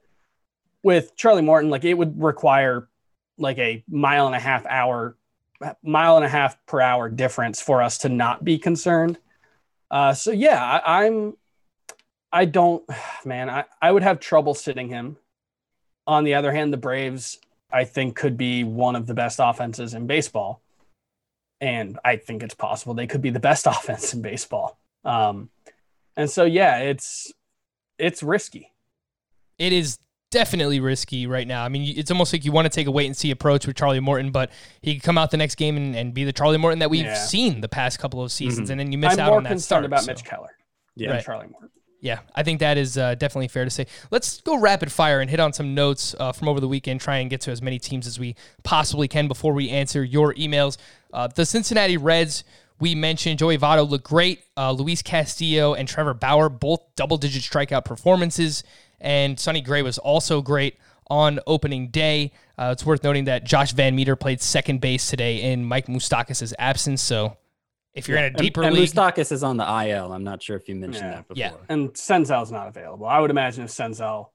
[0.84, 2.88] with Charlie Morton, like it would require
[3.38, 5.16] like a mile and a half hour,
[5.82, 9.18] mile and a half per hour difference for us to not be concerned.
[9.90, 11.36] Uh, so yeah, I, I'm,
[12.30, 12.84] I don't,
[13.24, 15.16] man, I, I would have trouble sitting him.
[16.06, 17.38] On the other hand, the Braves,
[17.72, 20.60] I think, could be one of the best offenses in baseball.
[21.62, 24.78] And I think it's possible they could be the best offense in baseball.
[25.02, 25.48] Um,
[26.14, 27.32] and so, yeah, it's,
[27.98, 28.70] it's risky.
[29.58, 29.98] It is
[30.34, 31.64] definitely risky right now.
[31.64, 33.76] I mean, it's almost like you want to take a wait and see approach with
[33.76, 34.50] Charlie Morton, but
[34.82, 37.04] he could come out the next game and, and be the Charlie Morton that we've
[37.04, 37.14] Yeah.
[37.14, 39.62] seen the past couple of seasons, and then you miss I'm out on that concerned
[39.62, 39.84] start.
[39.84, 40.50] about so- Mitch Keller
[40.96, 41.12] Yeah.
[41.12, 41.24] Right.
[41.24, 41.70] Charlie Morton.
[42.00, 43.86] Yeah, I think that is uh, definitely fair to say.
[44.10, 47.00] Let's go rapid fire and hit on some notes uh, from over the weekend.
[47.00, 50.34] Try and get to as many teams as we possibly can before we answer your
[50.34, 50.76] emails.
[51.14, 52.44] Uh, the Cincinnati Reds,
[52.78, 54.42] we mentioned Joey Votto looked great.
[54.54, 58.64] Uh, Luis Castillo and Trevor Bauer, both double digit strikeout performances.
[59.00, 60.76] And Sonny Gray was also great
[61.10, 62.32] on opening day.
[62.56, 66.52] Uh, it's worth noting that Josh Van Meter played second base today in Mike Moustakas'
[66.58, 67.02] absence.
[67.02, 67.36] So
[67.92, 70.12] if you're in a And, deeper and league, Moustakas is on the IL.
[70.12, 71.14] I'm not sure if you mentioned Yeah.
[71.16, 71.36] that before.
[71.38, 71.52] Yeah.
[71.68, 73.06] And Senzel's not available.
[73.06, 74.28] I would imagine if Senzel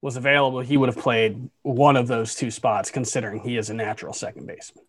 [0.00, 3.74] was available, he would have played one of those two spots, considering he is a
[3.74, 4.84] natural second baseman.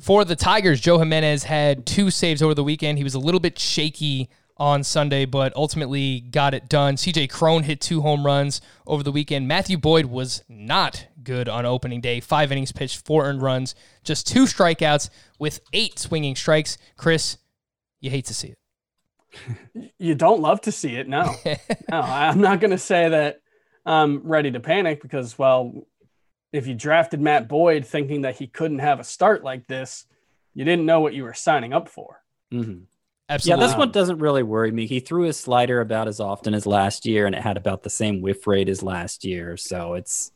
[0.00, 2.96] For the Tigers, Joe Jimenez had two saves over the weekend.
[2.98, 6.96] He was a little bit shaky on Sunday, but ultimately got it done.
[6.96, 9.48] CJ Cron hit two home runs over the weekend.
[9.48, 12.20] Matthew Boyd was not good on opening day.
[12.20, 13.74] Five innings pitched, four earned runs,
[14.04, 16.78] just two strikeouts with eight swinging strikes.
[16.96, 17.38] Chris,
[18.00, 18.58] you hate to see it.
[19.98, 21.08] You don't love to see it.
[21.08, 21.32] No,
[21.90, 23.40] no, I'm not going to say that
[23.86, 25.86] I'm ready to panic because, well,
[26.52, 30.04] if you drafted Matt Boyd thinking that he couldn't have a start like this,
[30.54, 32.20] you didn't know what you were signing up for.
[32.52, 32.82] Mm-hmm.
[33.40, 33.46] Mhm.
[33.46, 34.86] Yeah, this one doesn't really worry me.
[34.86, 37.90] He threw his slider about as often as last year, and it had about the
[37.90, 39.56] same whiff rate as last year.
[39.56, 40.30] So it's.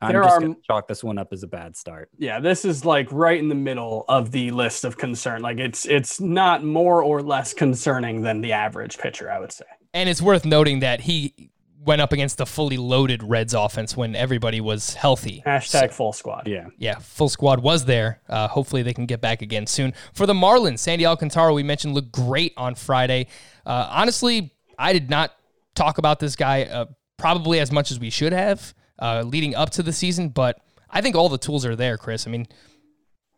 [0.00, 2.08] I'm There just are- going to chalk this one up as a bad start.
[2.18, 5.42] Yeah, this is like right in the middle of the list of concern.
[5.42, 9.64] Like it's it's not more or less concerning than the average pitcher, I would say.
[9.92, 11.50] And it's worth noting that he
[11.84, 15.42] went up against the fully loaded Reds offense when everybody was healthy.
[15.46, 16.46] Hashtag full squad.
[16.46, 16.68] Yeah.
[16.76, 18.20] yeah, full squad was there.
[18.28, 19.94] Uh, hopefully they can get back again soon.
[20.12, 23.28] For the Marlins, Sandy Alcantara, we mentioned, looked great on Friday.
[23.64, 25.32] Uh, honestly, I did not
[25.74, 29.70] talk about this guy uh, probably as much as we should have uh, leading up
[29.70, 30.60] to the season, but
[30.90, 32.26] I think all the tools are there, Chris.
[32.26, 32.46] I mean,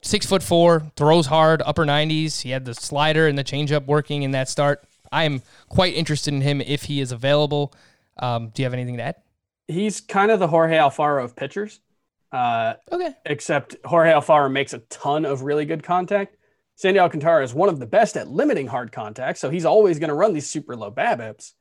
[0.02, 2.42] six foot four, throws hard, upper 90s.
[2.42, 4.84] He had the slider and the changeup working in that start.
[5.12, 7.74] I am quite interested in him if he is available.
[8.20, 9.16] Um, do you have anything to add?
[9.66, 11.80] He's kind of the Jorge Alfaro of pitchers.
[12.32, 13.12] Uh, Okay.
[13.26, 16.36] except Jorge Alfaro makes a ton of really good contact.
[16.76, 20.08] Sandy Alcantara is one of the best at limiting hard contact, so he's always going
[20.10, 21.54] to run these super low BABIPs.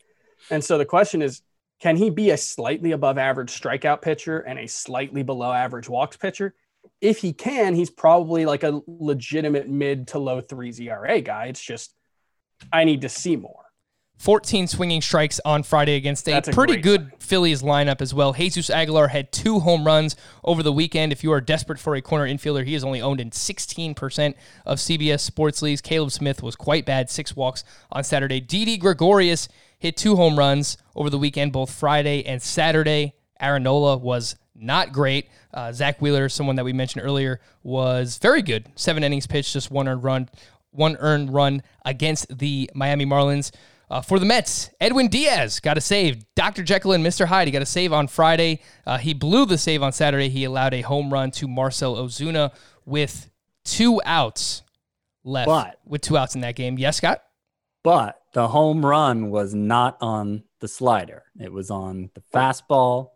[0.52, 1.42] And so the question is,
[1.80, 6.18] can he be a slightly above average strikeout pitcher and a slightly below average walks
[6.18, 6.54] pitcher?
[7.02, 11.46] If he can, he's probably like a legitimate mid to low threes ERA guy.
[11.48, 11.94] It's just
[12.72, 13.66] I need to see more.
[14.20, 18.34] 14 swinging strikes on Friday against a a pretty good Phillies lineup as well.
[18.34, 21.14] Jesus Aguilar had two home runs over the weekend.
[21.14, 24.34] If you are desperate for a corner infielder, he is only owned in 16%
[24.66, 25.80] of CBS sports leagues.
[25.80, 27.64] Caleb Smith was quite bad, six walks
[27.94, 28.42] on Saturday.
[28.42, 29.48] Didi Gregorius
[29.78, 33.14] hit two home runs over the weekend, both Friday and Saturday.
[33.40, 35.30] Aaron Nola was not great.
[35.54, 38.68] Uh, Zack Wheeler, someone that we mentioned earlier, was very good.
[38.76, 40.30] Seven innings pitched, just one earned run,
[40.72, 43.52] one earned run against the Miami Marlins.
[43.90, 46.24] Uh, for the Mets, Edwin Diaz got a save.
[46.36, 46.62] Dr.
[46.64, 47.26] Jekyll and Mr.
[47.26, 48.62] Hyde, he got a save on Friday.
[48.86, 50.30] Uh, he blew the save on Saturday.
[50.30, 52.52] He allowed a home run to Marcell Ozuna
[52.86, 53.30] with
[53.66, 54.62] two outs
[55.24, 55.48] left.
[55.48, 56.78] But- with two outs in that game.
[56.78, 57.24] Yes, Scott?
[57.84, 61.24] But the home run was not on the slider.
[61.40, 63.12] It was on the fastball.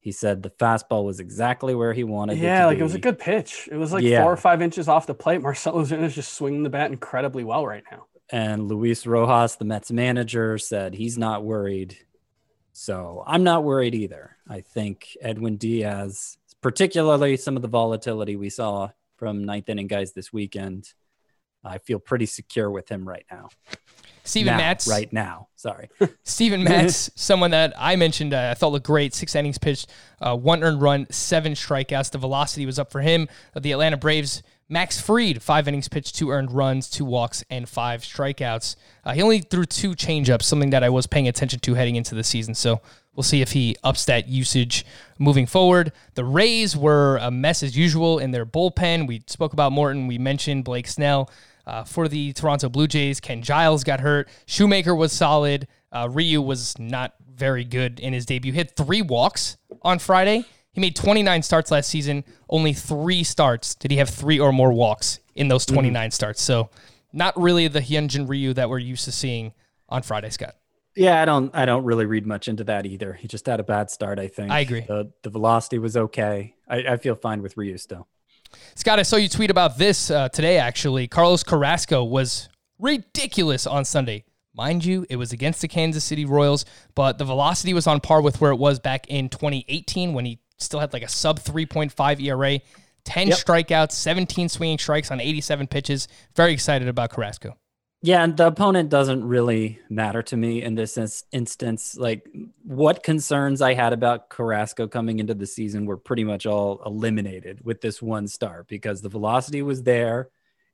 [0.00, 2.42] He said the fastball was exactly where he wanted it.
[2.42, 3.68] Yeah, to like it was a good pitch.
[3.70, 4.22] It was like Yeah.
[4.22, 5.42] four or five inches off the plate.
[5.42, 8.06] Marcelo Ozuna is just swinging the bat incredibly well right now.
[8.30, 11.96] And Luis Rojas, the Mets manager, said he's not worried.
[12.72, 14.36] So I'm not worried either.
[14.48, 20.12] I think Edwin Diaz, particularly some of the volatility we saw from ninth inning guys
[20.12, 20.92] this weekend,
[21.64, 23.48] I feel pretty secure with him right now.
[24.24, 24.88] Steven Now, Matz.
[24.88, 25.48] Right now.
[25.56, 25.88] Sorry.
[26.24, 29.14] Steven Matz, someone that I mentioned, uh, I thought looked great.
[29.14, 32.10] Six innings pitched, uh, one earned run, seven strikeouts.
[32.10, 33.28] The velocity was up for him.
[33.54, 38.02] The Atlanta Braves, Max Fried, five innings pitched, two earned runs, two walks, and five
[38.02, 38.74] strikeouts.
[39.04, 42.16] Uh, he only threw two changeups, something that I was paying attention to heading into
[42.16, 42.54] the season.
[42.54, 42.80] So
[43.14, 44.84] we'll see if he ups that usage
[45.20, 45.92] moving forward.
[46.14, 49.06] The Rays were a mess as usual in their bullpen.
[49.06, 50.08] We spoke about Morton.
[50.08, 51.30] We mentioned Blake Snell.
[51.64, 54.28] Uh, for the Toronto Blue Jays, Ken Giles got hurt.
[54.46, 55.66] Shoemaker was solid.
[55.90, 58.52] Uh, Ryu was not very good in his debut.
[58.52, 60.44] Hit three walks on Friday.
[60.76, 62.22] He made 29 starts last season.
[62.50, 66.42] Only three starts did he have three or more walks in those 29 starts.
[66.42, 66.68] So,
[67.14, 69.54] not really the Hyunjin Ryu that we're used to seeing
[69.88, 70.54] on Friday, Scott.
[70.94, 73.14] Yeah, I don't I don't really read much into that either.
[73.14, 74.50] He just had a bad start, I think.
[74.50, 74.82] I agree.
[74.82, 76.54] The the velocity was okay.
[76.68, 78.06] I, I feel fine with Ryu still.
[78.74, 81.08] Scott, I saw you tweet about this uh, today, actually.
[81.08, 84.24] Carlos Carrasco was ridiculous on Sunday.
[84.52, 88.20] Mind you, it was against the Kansas City Royals, but the velocity was on par
[88.20, 92.20] with where it was back in 2018 when he still had like a sub 3.5
[92.20, 92.60] ERA,
[93.04, 93.36] 10 Yep.
[93.38, 96.08] strikeouts, 17 swinging strikes on 87 pitches.
[96.34, 97.56] Very excited about Carrasco.
[98.02, 101.96] Yeah, and the opponent doesn't really matter to me in this instance.
[101.96, 102.28] Like,
[102.62, 107.64] what concerns I had about Carrasco coming into the season were pretty much all eliminated
[107.64, 110.28] with this one start because the velocity was there.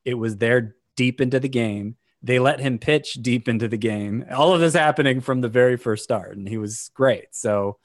[0.05, 1.97] It was there deep into the game.
[2.23, 4.25] They let him pitch deep into the game.
[4.31, 7.35] All of this happening from the very first start, and he was great.
[7.35, 7.79] So,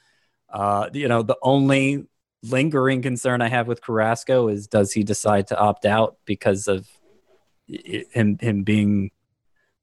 [0.50, 2.06] uh, you know, the only
[2.44, 6.88] lingering concern I have with Carrasco is does he decide to opt out because of
[7.68, 9.12] him him being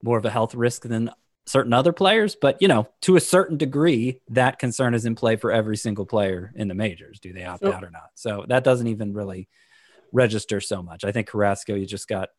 [0.03, 1.11] more of a health risk than
[1.47, 2.37] certain other players.
[2.37, 6.07] But you know, to a certain degree, that concern is in play for every single
[6.07, 7.21] player in the majors.
[7.21, 8.11] Do they opt So- out or not?
[8.15, 9.49] So that doesn't even really
[10.12, 11.05] register so much.
[11.05, 12.31] I think Carrasco, you just got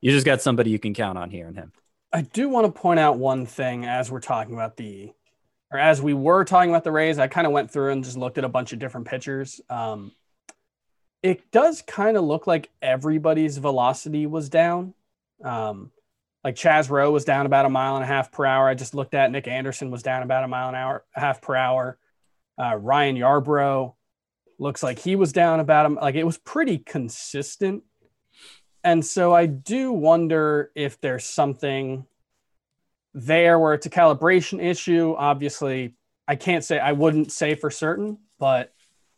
[0.00, 1.72] you just got somebody you can count on here in him.
[2.12, 5.12] I do want to point out one thing as we're talking about the,
[5.72, 7.18] or as we were talking about the Rays.
[7.18, 9.60] I kind of went through and just looked at a bunch of different pitchers.
[9.70, 10.12] Um,
[11.22, 14.92] it does kind of look like everybody's velocity was down.
[15.42, 15.90] Um,
[16.44, 18.68] like Chaz Roe was down about a mile and a half per hour.
[18.68, 21.40] I just looked at Nick Anderson was down about a mile an hour, a half
[21.40, 21.98] per hour.
[22.60, 23.94] Uh, Ryan Yarbrough
[24.58, 25.94] looks like he was down about him.
[25.94, 27.84] Like it was pretty consistent.
[28.84, 32.04] And so I do wonder if there's something
[33.14, 35.14] there where it's a calibration issue.
[35.16, 35.94] Obviously,
[36.26, 38.72] I can't say, I wouldn't say for certain, but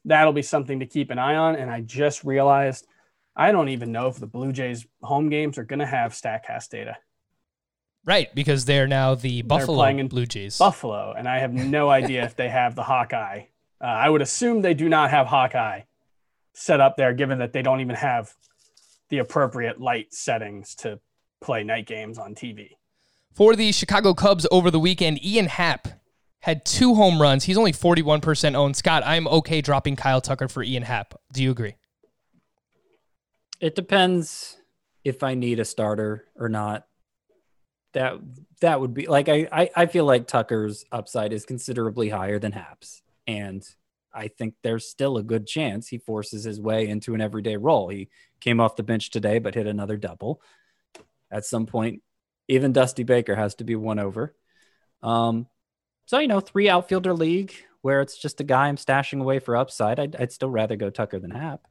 [0.04, 1.56] that'll be something to keep an eye on.
[1.56, 2.86] And I just realized
[3.36, 6.70] I don't even know if the Blue Jays home games are going to have StatCast
[6.70, 6.96] data.
[8.04, 10.58] Right, because they're now the Buffalo playing in Blue Jays.
[10.58, 13.44] Buffalo, and I have no idea if they have the Hawkeye.
[13.80, 15.82] Uh, I would assume they do not have Hawkeye
[16.52, 18.34] set up there, given that they don't even have
[19.08, 21.00] the appropriate light settings to
[21.40, 22.70] play night games on TV.
[23.34, 25.88] For the Chicago Cubs over the weekend, Ian Happ
[26.38, 27.42] had two home runs.
[27.42, 28.76] He's only 41% owned.
[28.76, 31.20] Scott, I'm okay dropping Kyle Tucker for Ian Happ.
[31.32, 31.74] Do you agree?
[33.60, 34.56] It depends
[35.02, 36.86] if I need a starter or not.
[37.92, 38.14] That
[38.60, 42.52] that would be like I, I I feel like Tucker's upside is considerably higher than
[42.52, 43.02] Happ's.
[43.26, 43.64] and
[44.16, 47.88] I think there's still a good chance he forces his way into an everyday role.
[47.88, 48.08] He
[48.38, 50.40] came off the bench today, but hit another double.
[51.32, 52.00] At some point,
[52.48, 54.34] even Dusty Baker has to be won over.
[55.02, 55.46] Um,
[56.06, 59.56] so you know, three outfielder league where it's just a guy I'm stashing away for
[59.56, 60.00] upside.
[60.00, 61.66] I'd, I'd still rather go Tucker than Happ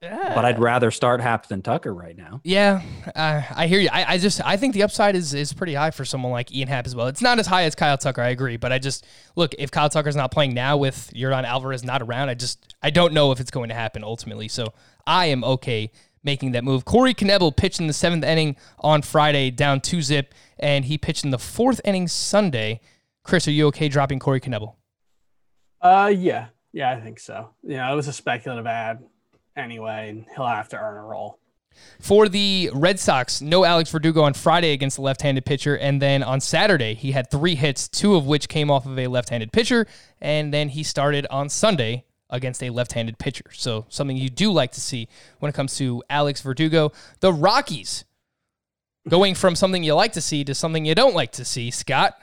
[0.00, 2.40] but I'd rather start Happ than Tucker right now.
[2.44, 2.82] Yeah,
[3.14, 3.88] uh, I hear you.
[3.92, 6.68] I, I just I think the upside is is pretty high for someone like Ian
[6.68, 7.06] Happ as well.
[7.06, 9.06] It's not as high as Kyle Tucker, I agree, but I just
[9.36, 12.90] look if Kyle Tucker's not playing now with Yordan Alvarez not around, I just I
[12.90, 14.48] don't know if it's going to happen ultimately.
[14.48, 14.72] So
[15.06, 15.90] I am okay
[16.26, 16.84] making that move.
[16.84, 21.24] Corey Knebel pitched in the seventh inning on Friday, down two zip, and he pitched
[21.24, 22.80] in the fourth inning Sunday.
[23.22, 24.74] Chris, are you okay dropping Corey Knebel?
[25.80, 27.50] Uh, yeah, yeah, I think so.
[27.62, 29.02] You know, it was a speculative ad
[29.56, 31.38] anyway, and he'll have to earn a role.
[32.00, 36.22] For the Red Sox, no Alex Verdugo on Friday against the left-handed pitcher, and then
[36.22, 39.86] on Saturday he had three hits, two of which came off of a left-handed pitcher,
[40.20, 43.44] and then he started on Sunday against a left-handed pitcher.
[43.52, 45.08] So something you do like to see
[45.38, 46.92] when it comes to Alex Verdugo.
[47.20, 48.04] The Rockies
[49.08, 51.70] going from something you like to see to something you don't like to see.
[51.70, 52.14] Scott,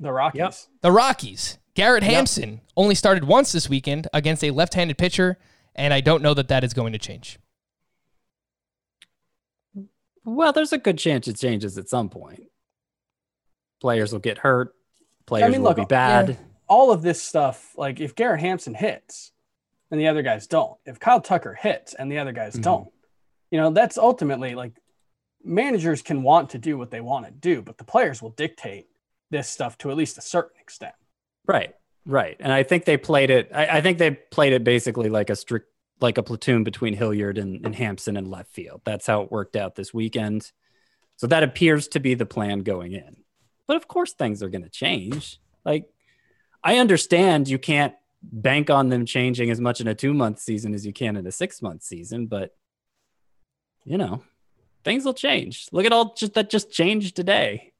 [0.00, 0.68] The Rockies.
[0.82, 1.58] the Rockies.
[1.74, 5.38] Garrett Hampson only started once this weekend against a left-handed pitcher,
[5.74, 7.38] and I don't know that that is going to change.
[10.24, 12.44] Well, there's a good chance it changes at some point.
[13.80, 14.74] Players will get hurt.
[15.26, 16.30] Players will look, be bad.
[16.30, 16.36] yeah,
[16.66, 19.32] all of this stuff, like if Garrett Hampson hits
[19.90, 22.62] and the other guys don't, if Kyle Tucker hits and the other guys Mhm.
[22.62, 22.88] don't,
[23.50, 24.72] you know, that's ultimately like
[25.44, 28.88] managers can want to do what they want to do, but the players will dictate
[29.30, 30.94] this stuff to at least a certain extent.
[31.46, 31.74] Right,
[32.04, 32.36] right.
[32.40, 33.50] And I think they played it.
[33.54, 35.68] I, I think they played it basically like a strict,
[36.00, 38.82] like a platoon between Hilliard and, and Hampson and left field.
[38.84, 40.50] That's how it worked out this weekend.
[41.16, 43.16] So that appears to be the plan going in.
[43.66, 45.40] But of course, things are going to change.
[45.64, 45.88] Like,
[46.62, 47.94] I understand you can't
[48.32, 51.26] bank on them changing as much in a two month season as you can in
[51.26, 52.54] a six month season, but
[53.84, 54.22] you know,
[54.84, 55.66] things will change.
[55.72, 57.72] Look at all just that just changed today.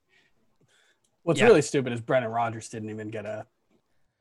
[1.23, 1.47] What's Yeah.
[1.47, 3.47] really stupid is Brendan Rodgers didn't even get a.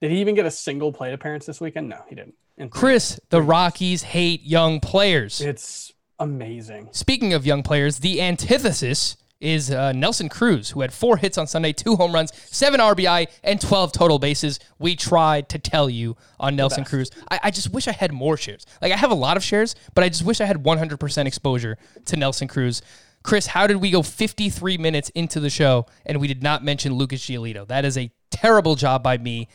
[0.02, 1.88] Did he even get a single plate appearance this weekend?
[1.90, 2.36] No, he didn't.
[2.58, 5.40] In three Chris, the Rockies hate young players.
[5.42, 6.90] It's amazing.
[6.92, 11.48] Speaking of young players, the antithesis is uh, Nelson Cruz, who had four hits on
[11.48, 14.60] Sunday, two home runs, seven RBI, and 12 total bases.
[14.80, 17.12] We tried to tell you on Nelson Cruz.
[17.30, 18.66] I, I just wish I had more shares.
[18.82, 21.78] Like, I have a lot of shares, but I just wish I had 100% exposure
[22.06, 22.82] to Nelson Cruz.
[23.24, 26.94] Chris, how did we go 53 minutes into the show and we did not mention
[26.94, 27.68] Lucas Giolito?
[27.68, 29.48] That is a terrible job by me.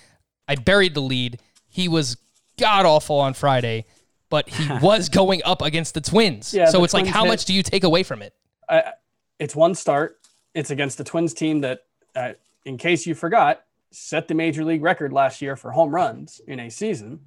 [0.48, 1.40] I buried the lead.
[1.68, 2.16] He was
[2.58, 3.86] god awful on Friday,
[4.28, 6.52] but he was going up against the Twins.
[6.52, 8.34] Yeah, so the it's like, how hit- much do you take away from it?
[8.68, 8.92] I,
[9.41, 10.18] it's one start.
[10.55, 11.80] It's against the Twins team that,
[12.14, 12.32] uh,
[12.64, 16.61] in case you forgot, set the major league record last year for home runs in
[16.61, 17.20] a season.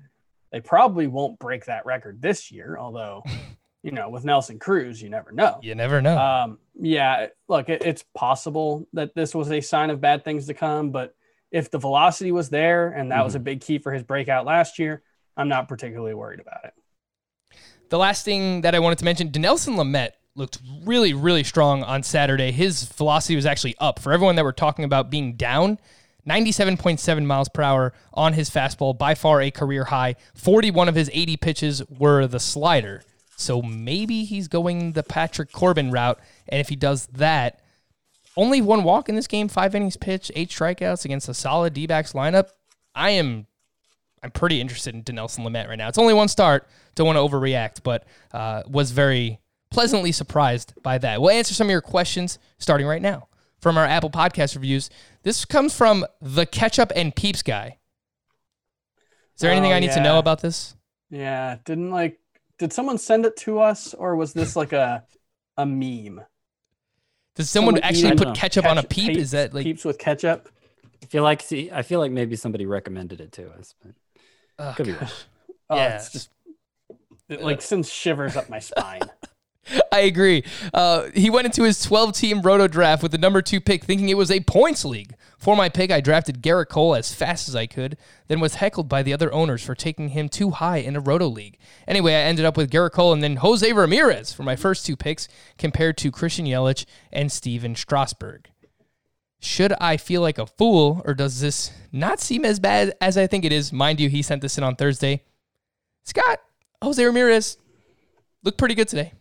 [0.52, 3.24] They probably won't break that record this year, although,
[3.84, 5.60] you know, with Nelson Cruz, you never know.
[5.64, 6.18] You never know.
[6.18, 10.54] Um, yeah, look, it, it's possible that this was a sign of bad things to
[10.54, 11.16] come, but
[11.52, 14.78] if the velocity was there and that was a big key for his breakout last
[14.80, 15.02] year,
[15.36, 16.74] I'm not particularly worried about it.
[17.90, 22.04] The last thing that I wanted to mention, Dinelson Lamet looked really, really strong on
[22.04, 22.52] Saturday.
[22.52, 24.00] His velocity was actually up.
[24.00, 25.80] For everyone that we're talking about being down,
[26.28, 30.16] 97.7 miles per hour on his fastball, by far a career high.
[30.36, 33.04] 41 of his 80 pitches were the slider.
[33.36, 36.20] So maybe he's going the Patrick Corbin route.
[36.48, 37.60] And if he does that,
[38.36, 41.86] only one walk in this game, five innings pitched, eight strikeouts against a solid D
[41.86, 42.50] backs lineup.
[42.96, 43.48] I am
[44.24, 45.90] I'm pretty interested in Dinelson Lamet right now.
[45.90, 46.68] It's only one start.
[46.96, 49.40] Don't want to overreact, but uh, was very
[49.74, 51.22] pleasantly surprised by that.
[51.22, 53.28] We'll answer some of your questions starting right now
[53.60, 54.90] from our Apple Podcast reviews.
[55.24, 57.80] This comes from the Ketchup and Peeps guy.
[59.36, 60.76] Is there anything Oh, I need to know about this?
[61.10, 62.20] Yeah, didn't like
[62.60, 65.04] did someone send it to us or was this like a
[65.58, 66.22] a meme?
[67.36, 69.08] Does someone, Someone actually eating put ketchup on a peep?
[69.10, 70.50] peeps- Is that like peeps with ketchup?
[71.02, 73.94] I feel like see, I feel like maybe somebody recommended it to us, but
[74.60, 75.10] oh, could be wrong.
[75.70, 76.30] Oh, Yeah, it's just
[77.30, 79.02] it like sends shivers up my spine.
[79.92, 80.44] I agree.
[80.74, 84.10] Uh, he went into his 12 team roto draft with the number two pick, thinking
[84.10, 85.16] it was a points league.
[85.38, 87.98] For my pick, I drafted Gerrit Cole as fast as I could,
[88.28, 91.28] then was heckled by the other owners for taking him too high in a roto
[91.28, 91.58] league.
[91.86, 94.96] Anyway, I ended up with Gerrit Cole and then Jose Ramirez for my first two
[94.96, 98.50] picks, compared to Christian Yelich and Stephen Strasburg.
[99.42, 103.28] Should I feel like a fool, or does this not seem as bad as I
[103.28, 103.74] think it is?
[103.74, 105.24] Mind you, he sent this in on Thursday.
[106.06, 106.40] Scott,
[106.82, 107.58] Jose Ramirez
[108.44, 109.12] looked pretty good today.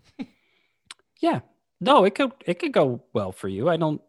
[1.23, 1.41] Yeah.
[1.81, 3.69] No, it could it could go well for you.
[3.71, 4.03] I don't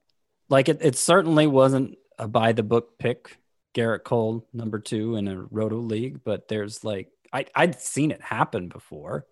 [0.50, 0.80] like it.
[0.82, 3.38] It certainly wasn't a by the book pick.
[3.74, 8.22] Gerrit Cole, number two in a roto league, but there's like I I'd seen it
[8.22, 9.26] happen before.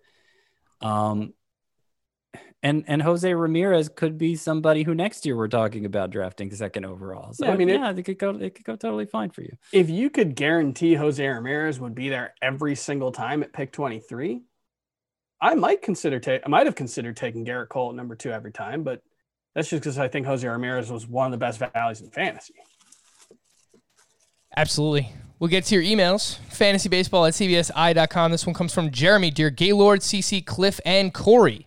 [0.80, 1.34] Um
[2.62, 6.84] and and Jose Ramirez could be somebody who next year we're talking about drafting second
[6.86, 7.32] overall.
[7.32, 9.42] So Yeah, I mean, it- yeah, it could go it could go totally fine for
[9.42, 9.56] you.
[9.72, 14.42] if you could guarantee Jose Ramirez would be there every single time at pick 23,
[15.42, 18.52] I might consider ta- I might have considered taking Gerrit Cole at number two every
[18.52, 19.02] time, but
[19.54, 22.54] that's just because I think Jose Ramirez was one of the best values in fantasy.
[24.56, 25.10] Absolutely.
[25.38, 26.38] We'll get to your emails.
[26.50, 28.30] Fantasybaseball at cbsi.com.
[28.30, 31.66] This one comes from Jeremy, dear Gaylord, CC, Cliff, and Corey.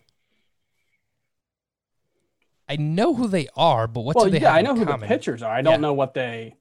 [2.70, 4.76] I know who they are, but what well, do they yeah, have I in know
[4.76, 5.54] who the pitchers are.
[5.54, 5.78] I don't Yeah.
[5.80, 6.56] know what they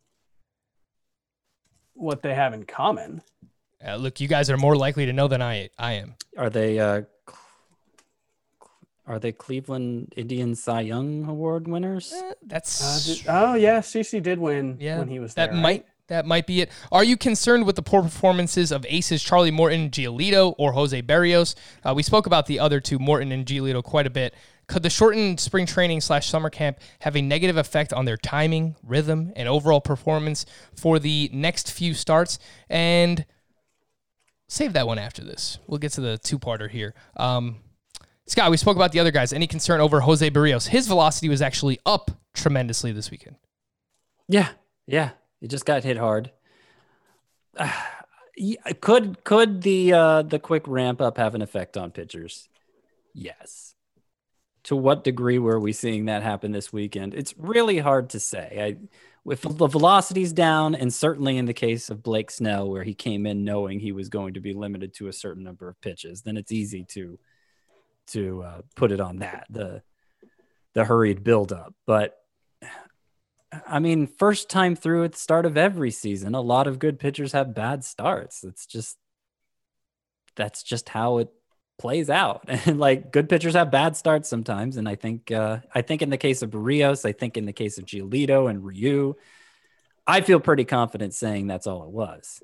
[1.95, 3.23] what they have in common.
[3.87, 6.15] Uh, look, you guys are more likely to know than I I am.
[6.39, 7.39] Are they uh Cl-
[9.07, 12.13] are they Cleveland Indians Cy Young Award winners?
[12.13, 14.99] Eh, Uh, That's did- oh yeah, CC did win yeah.
[14.99, 15.61] when he was that there.
[15.61, 15.87] might right?
[16.09, 16.71] that might be it.
[16.93, 21.55] Are you concerned with the poor performances of aces Charlie Morton, Giolito, or Jose Berrios?
[21.83, 24.35] Uh, we spoke about the other two, Morton and Giolito, quite a bit.
[24.67, 28.77] Could the shortened spring training slash summer camp have a negative effect on their timing,
[28.83, 32.39] rhythm, and overall performance for the next few starts?
[32.69, 33.25] And
[34.55, 35.59] save that one after this.
[35.67, 36.95] We'll get to the two parter here.
[37.17, 37.57] Um,
[38.27, 39.33] Scott, we spoke about the other guys.
[39.33, 40.69] Any concern over Jose Berrios?
[40.69, 43.37] His velocity was actually up tremendously this weekend.
[44.29, 44.49] Yeah,
[44.87, 45.11] yeah.
[45.41, 46.31] He just got hit hard.
[47.57, 47.71] Uh,
[48.81, 52.49] could could the uh, the quick ramp up have an effect on pitchers?
[53.13, 53.77] Yes.
[54.65, 57.15] To what degree were we seeing that happen this weekend?
[57.15, 58.59] It's really hard to say.
[58.61, 58.89] I,
[59.25, 63.27] with the velocities down, and certainly in the case of Blake Snell, where he came
[63.27, 66.37] in knowing he was going to be limited to a certain number of pitches, then
[66.37, 67.19] it's easy to
[68.09, 69.83] to uh, put it on that the
[70.75, 71.75] the hurried buildup.
[71.87, 72.17] But
[73.67, 76.99] I mean, first time through at the start of every season, a lot of good
[76.99, 78.45] pitchers have bad starts.
[78.45, 78.99] It's just
[80.37, 81.29] that's just how it
[81.79, 82.49] plays out.
[82.67, 84.77] And like good pitchers have bad starts sometimes.
[84.77, 87.53] And I think uh, I think in the case of Berrios, I think in the
[87.53, 89.15] case of Giolito and Ryu,
[90.07, 92.43] I feel pretty confident saying that's all it was.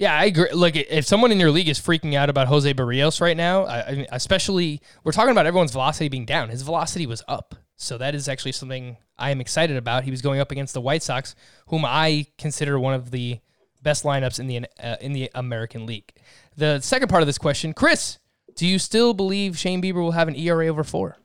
[0.00, 0.50] Yeah, I agree.
[0.52, 4.06] Like, if someone in your league is freaking out about Jose Berrios right now, I,
[4.10, 6.48] especially we're talking about everyone's velocity being down.
[6.48, 10.04] His velocity was up, so that is actually something I am excited about.
[10.04, 11.34] He was going up against the White Sox,
[11.66, 13.40] whom I consider one of the
[13.82, 16.14] best lineups in the uh, in the American League.
[16.60, 18.18] The second part of this question, Chris,
[18.54, 21.16] do you still believe Shane Bieber will have an ERA over four?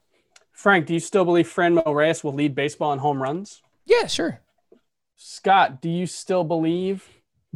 [0.53, 3.61] Frank, do you still believe Franmil Reyes will lead baseball in home runs?
[3.83, 4.39] Yeah, sure.
[5.17, 7.09] Scott, do you still believe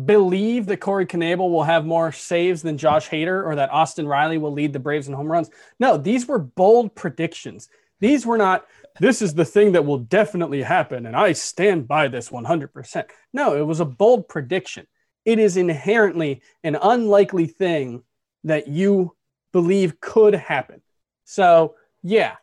[0.03, 4.37] believe that Corey Knebel will have more saves than Josh Hader or that Austin Riley
[4.37, 5.49] will lead the Braves in home runs?
[5.79, 7.69] No, these were bold predictions.
[8.01, 8.65] These were not
[8.99, 13.05] this is the thing that will definitely happen and I stand by this 100%.
[13.31, 14.85] No, it was a bold prediction.
[15.25, 18.03] It is inherently an unlikely thing
[18.43, 19.15] that you
[19.51, 20.81] believe could happen.
[21.25, 22.35] So, yeah,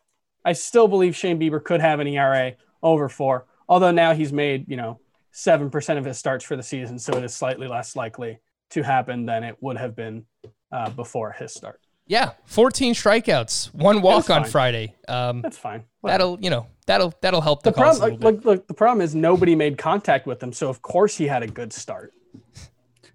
[0.45, 4.69] I still believe Shane Bieber could have an ERA over 4, although now he's made,
[4.69, 4.99] you know,
[5.33, 8.39] 7% of his starts for the season, so it is slightly less likely
[8.71, 10.25] to happen than it would have been
[10.71, 11.79] uh, before his start.
[12.07, 14.45] Yeah, 14 strikeouts, one walk on.
[14.45, 14.95] Friday.
[15.09, 15.83] Um, That's fine.
[15.99, 16.17] Whatever.
[16.17, 18.11] that'll you know that'll that'll help the, the problem.
[18.11, 21.27] Look, look, look, the problem is nobody made contact with him, so of course he
[21.27, 22.13] had a good start.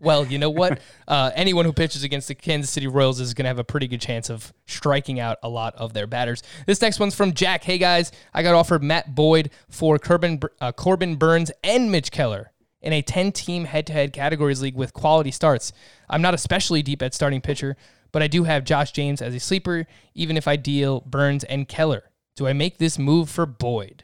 [0.03, 0.81] Well, you know what?
[1.09, 3.87] uh, anyone who pitches against the Kansas City Royals is going to have a pretty
[3.87, 6.43] good chance of striking out a lot of their batters.
[6.67, 7.63] This next one's from Jack.
[7.65, 12.53] Hey guys, I got offered Matt Boyd for Corbin, uh, Corbin Burnes and Mitch Keller
[12.83, 15.73] in a 10-team head-to-head categories league with quality starts.
[16.11, 17.77] I'm not especially deep at starting pitcher,
[18.11, 21.69] but I do have Josh James as a sleeper, even if I deal Burnes and
[21.69, 22.11] Keller.
[22.35, 24.03] Do I make this move for Boyd?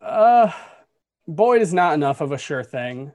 [0.00, 0.50] Uh,
[1.28, 3.12] Boyd is not enough of a sure thing.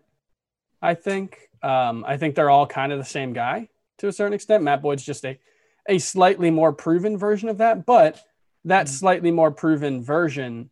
[0.81, 1.49] I think.
[1.63, 3.69] Um, I think they're all kind of the same guy
[3.99, 4.63] to a certain extent.
[4.63, 5.39] Matt Boyd's just a
[5.87, 8.21] a slightly more proven version of that, but
[8.65, 10.69] that slightly more proven version,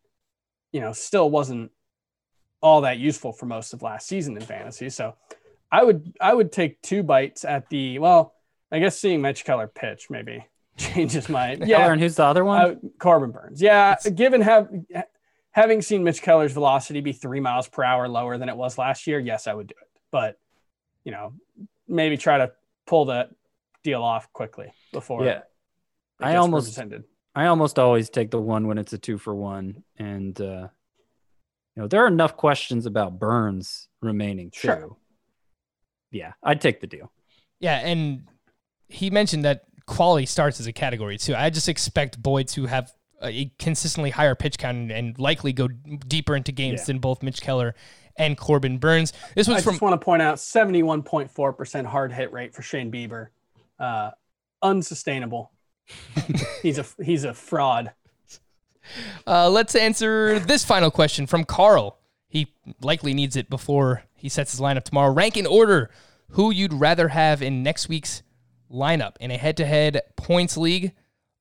[0.72, 1.70] you know, still wasn't
[2.60, 4.90] all that useful for most of last season in fantasy.
[4.90, 5.14] So
[5.72, 8.34] I would I would take two bites at the well,
[8.70, 10.46] I guess seeing Mitch Keller pitch maybe
[10.76, 12.60] changes my yeah and who's the other one?
[12.60, 13.62] uh, Corbin Burnes.
[13.62, 14.68] Yeah, given have
[15.52, 19.06] having seen Mitch Keller's velocity be three miles per hour lower than it was last
[19.06, 19.89] year, yes, I would do it.
[20.10, 20.38] But
[21.04, 21.34] you know,
[21.88, 22.52] maybe try to
[22.86, 23.30] pull that
[23.82, 25.24] deal off quickly before.
[25.24, 25.40] yeah.
[26.20, 27.04] I almost- rescinded.
[27.34, 30.66] I almost always take the one when it's a two for one, and uh,
[31.76, 34.58] you know there are enough questions about Burnes remaining too.
[34.60, 34.96] Sure.
[36.10, 37.12] Yeah, I'd take the deal.
[37.60, 38.26] Yeah, and
[38.88, 41.36] he mentioned that quality starts as a category too.
[41.36, 42.90] I just expect Boyd to have
[43.22, 46.84] a consistently higher pitch count and, likely go deeper into games Yeah.
[46.86, 47.74] than both Mitch Keller
[48.16, 49.12] and Corbin Burnes.
[49.34, 52.90] This I was from just want to point out 71.4% hard hit rate for Shane
[52.90, 53.28] Bieber.
[53.78, 54.10] Uh,
[54.62, 55.52] unsustainable.
[56.62, 57.92] he's a he's a fraud.
[59.26, 61.98] Uh, let's answer this final question from Carl.
[62.28, 65.12] He likely needs it before he sets his lineup tomorrow.
[65.12, 65.90] Rank in order
[66.30, 68.22] who you'd rather have in next week's
[68.70, 70.92] lineup in a head-to-head points league.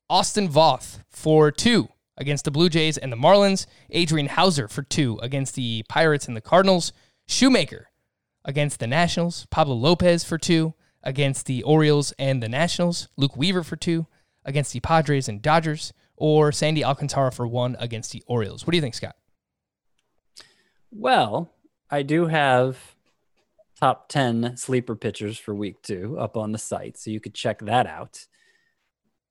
[0.10, 3.68] Austin Voth for two against the Blue Jays and the Marlins.
[3.91, 6.91] Adrian Houser for two against the Pirates and the Cardinals.
[7.28, 7.89] Shoemaker
[8.43, 9.45] against the Nationals.
[9.51, 13.07] Pablo Lopez for two against the Orioles and the Nationals.
[13.18, 14.07] Luke Weaver for two
[14.43, 15.93] against the Padres and Dodgers.
[16.18, 18.66] Or Sandy Alcantara for one against the Orioles.
[18.66, 19.16] What do you think, Scott?
[20.91, 21.51] Well,
[21.89, 22.95] I do have
[23.80, 27.60] top 10 sleeper pitchers for week two up on the site, so you could check
[27.60, 28.26] that out.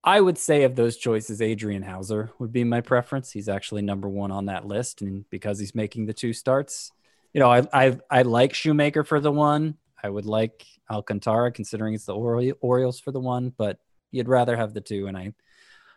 [0.05, 3.33] I would say of those choices, Adrian Houser would be my preference.
[3.33, 6.93] He's actually number one on that list, and because he's making the two starts,
[7.33, 9.77] you know, I I, I like Shoemaker for the one.
[10.03, 13.79] I would like Alcantara, considering it's the Ori- Orioles for the one, but
[14.11, 15.33] you'd rather have the two, and I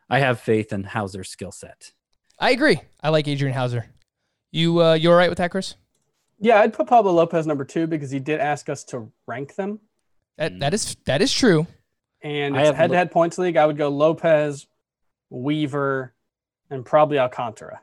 [0.09, 1.91] I have faith in Houser's skill set.
[2.39, 2.81] I agree.
[3.01, 3.85] I like Adrian Houser.
[4.51, 5.75] You uh, you all right with that, Chris?
[6.39, 9.79] Yeah, I'd put Pablo Lopez number two because he did ask us to rank them.
[10.37, 11.67] That that is that is true.
[12.23, 13.57] And it's head to head points league.
[13.57, 14.67] I would go Lopez,
[15.29, 16.13] Weaver,
[16.69, 17.81] and probably Alcantara.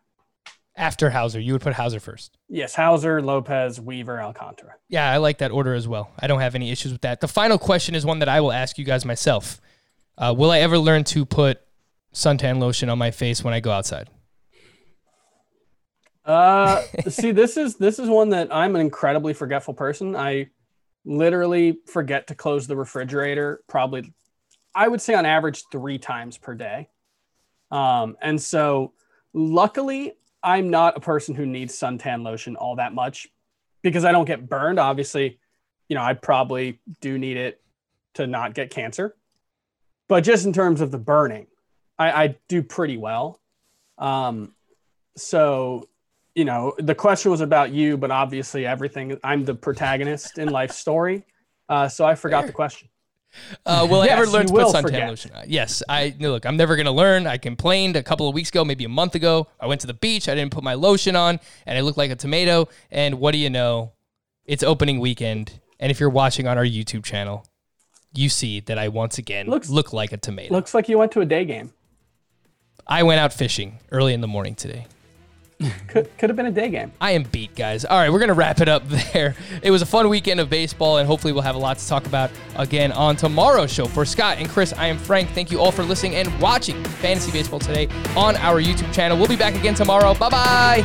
[0.77, 2.39] After Houser, you would put Houser first.
[2.49, 4.77] Yes, Houser, Lopez, Weaver, Alcantara.
[4.89, 6.13] Yeah, I like that order as well.
[6.21, 7.21] I don't have any issues with that.
[7.21, 9.61] The final question is one that I will ask you guys myself.
[10.17, 11.61] Uh, will I ever learn to put
[12.15, 14.09] suntan lotion on my face when I go outside?
[16.25, 20.15] Uh, see, this is this is one that I'm an incredibly forgetful person.
[20.15, 20.51] I
[21.05, 24.13] literally forget to close the refrigerator probably,
[24.75, 26.89] I would say on average three times per day.
[27.71, 28.93] Um, and so,
[29.33, 33.29] luckily, I'm not a person who needs suntan lotion all that much
[33.83, 34.79] because I don't get burned.
[34.79, 35.39] Obviously,
[35.89, 37.61] you know, I probably do need it
[38.15, 39.17] to not get cancer,
[40.09, 41.47] but just in terms of the burning,
[41.99, 43.41] I, I do pretty well.
[43.99, 44.55] Um,
[45.17, 45.89] so
[46.39, 49.19] you know, the question was about you, but obviously everything.
[49.25, 51.25] I'm the protagonist in life story,
[51.69, 52.89] uh, so I forgot the question.
[53.65, 55.09] Uh, will I ever learn to put suntan forget.
[55.09, 55.31] lotion?
[55.35, 55.45] on?
[55.47, 56.45] Yes, I no, look.
[56.47, 57.27] I'm never gonna learn.
[57.27, 59.47] I complained a couple of weeks ago, maybe a month ago.
[59.61, 60.29] I went to the beach.
[60.29, 62.69] I didn't put my lotion on, and I looked like a tomato.
[62.91, 63.93] And what do you know?
[64.45, 67.47] It's opening weekend, and if you're watching on our YouTube channel,
[68.15, 70.55] you see that I once again Looks- look like a tomato.
[70.55, 71.73] Looks like you went to a day game.
[72.87, 74.87] I went out fishing early in the morning today.
[75.89, 76.93] Could, could have been a day game.
[77.01, 77.85] I am beat, guys.
[77.85, 79.35] All right, we're going to wrap it up there.
[79.61, 82.07] It was a fun weekend of baseball, and hopefully, we'll have a lot to talk
[82.07, 83.87] about again on tomorrow's show.
[83.87, 85.31] For Scott and Chris, I am Frank.
[85.31, 89.19] Thank you all for listening and watching Fantasy Baseball today on our YouTube channel.
[89.19, 90.15] We'll be back again tomorrow.
[90.15, 90.85] Bye bye.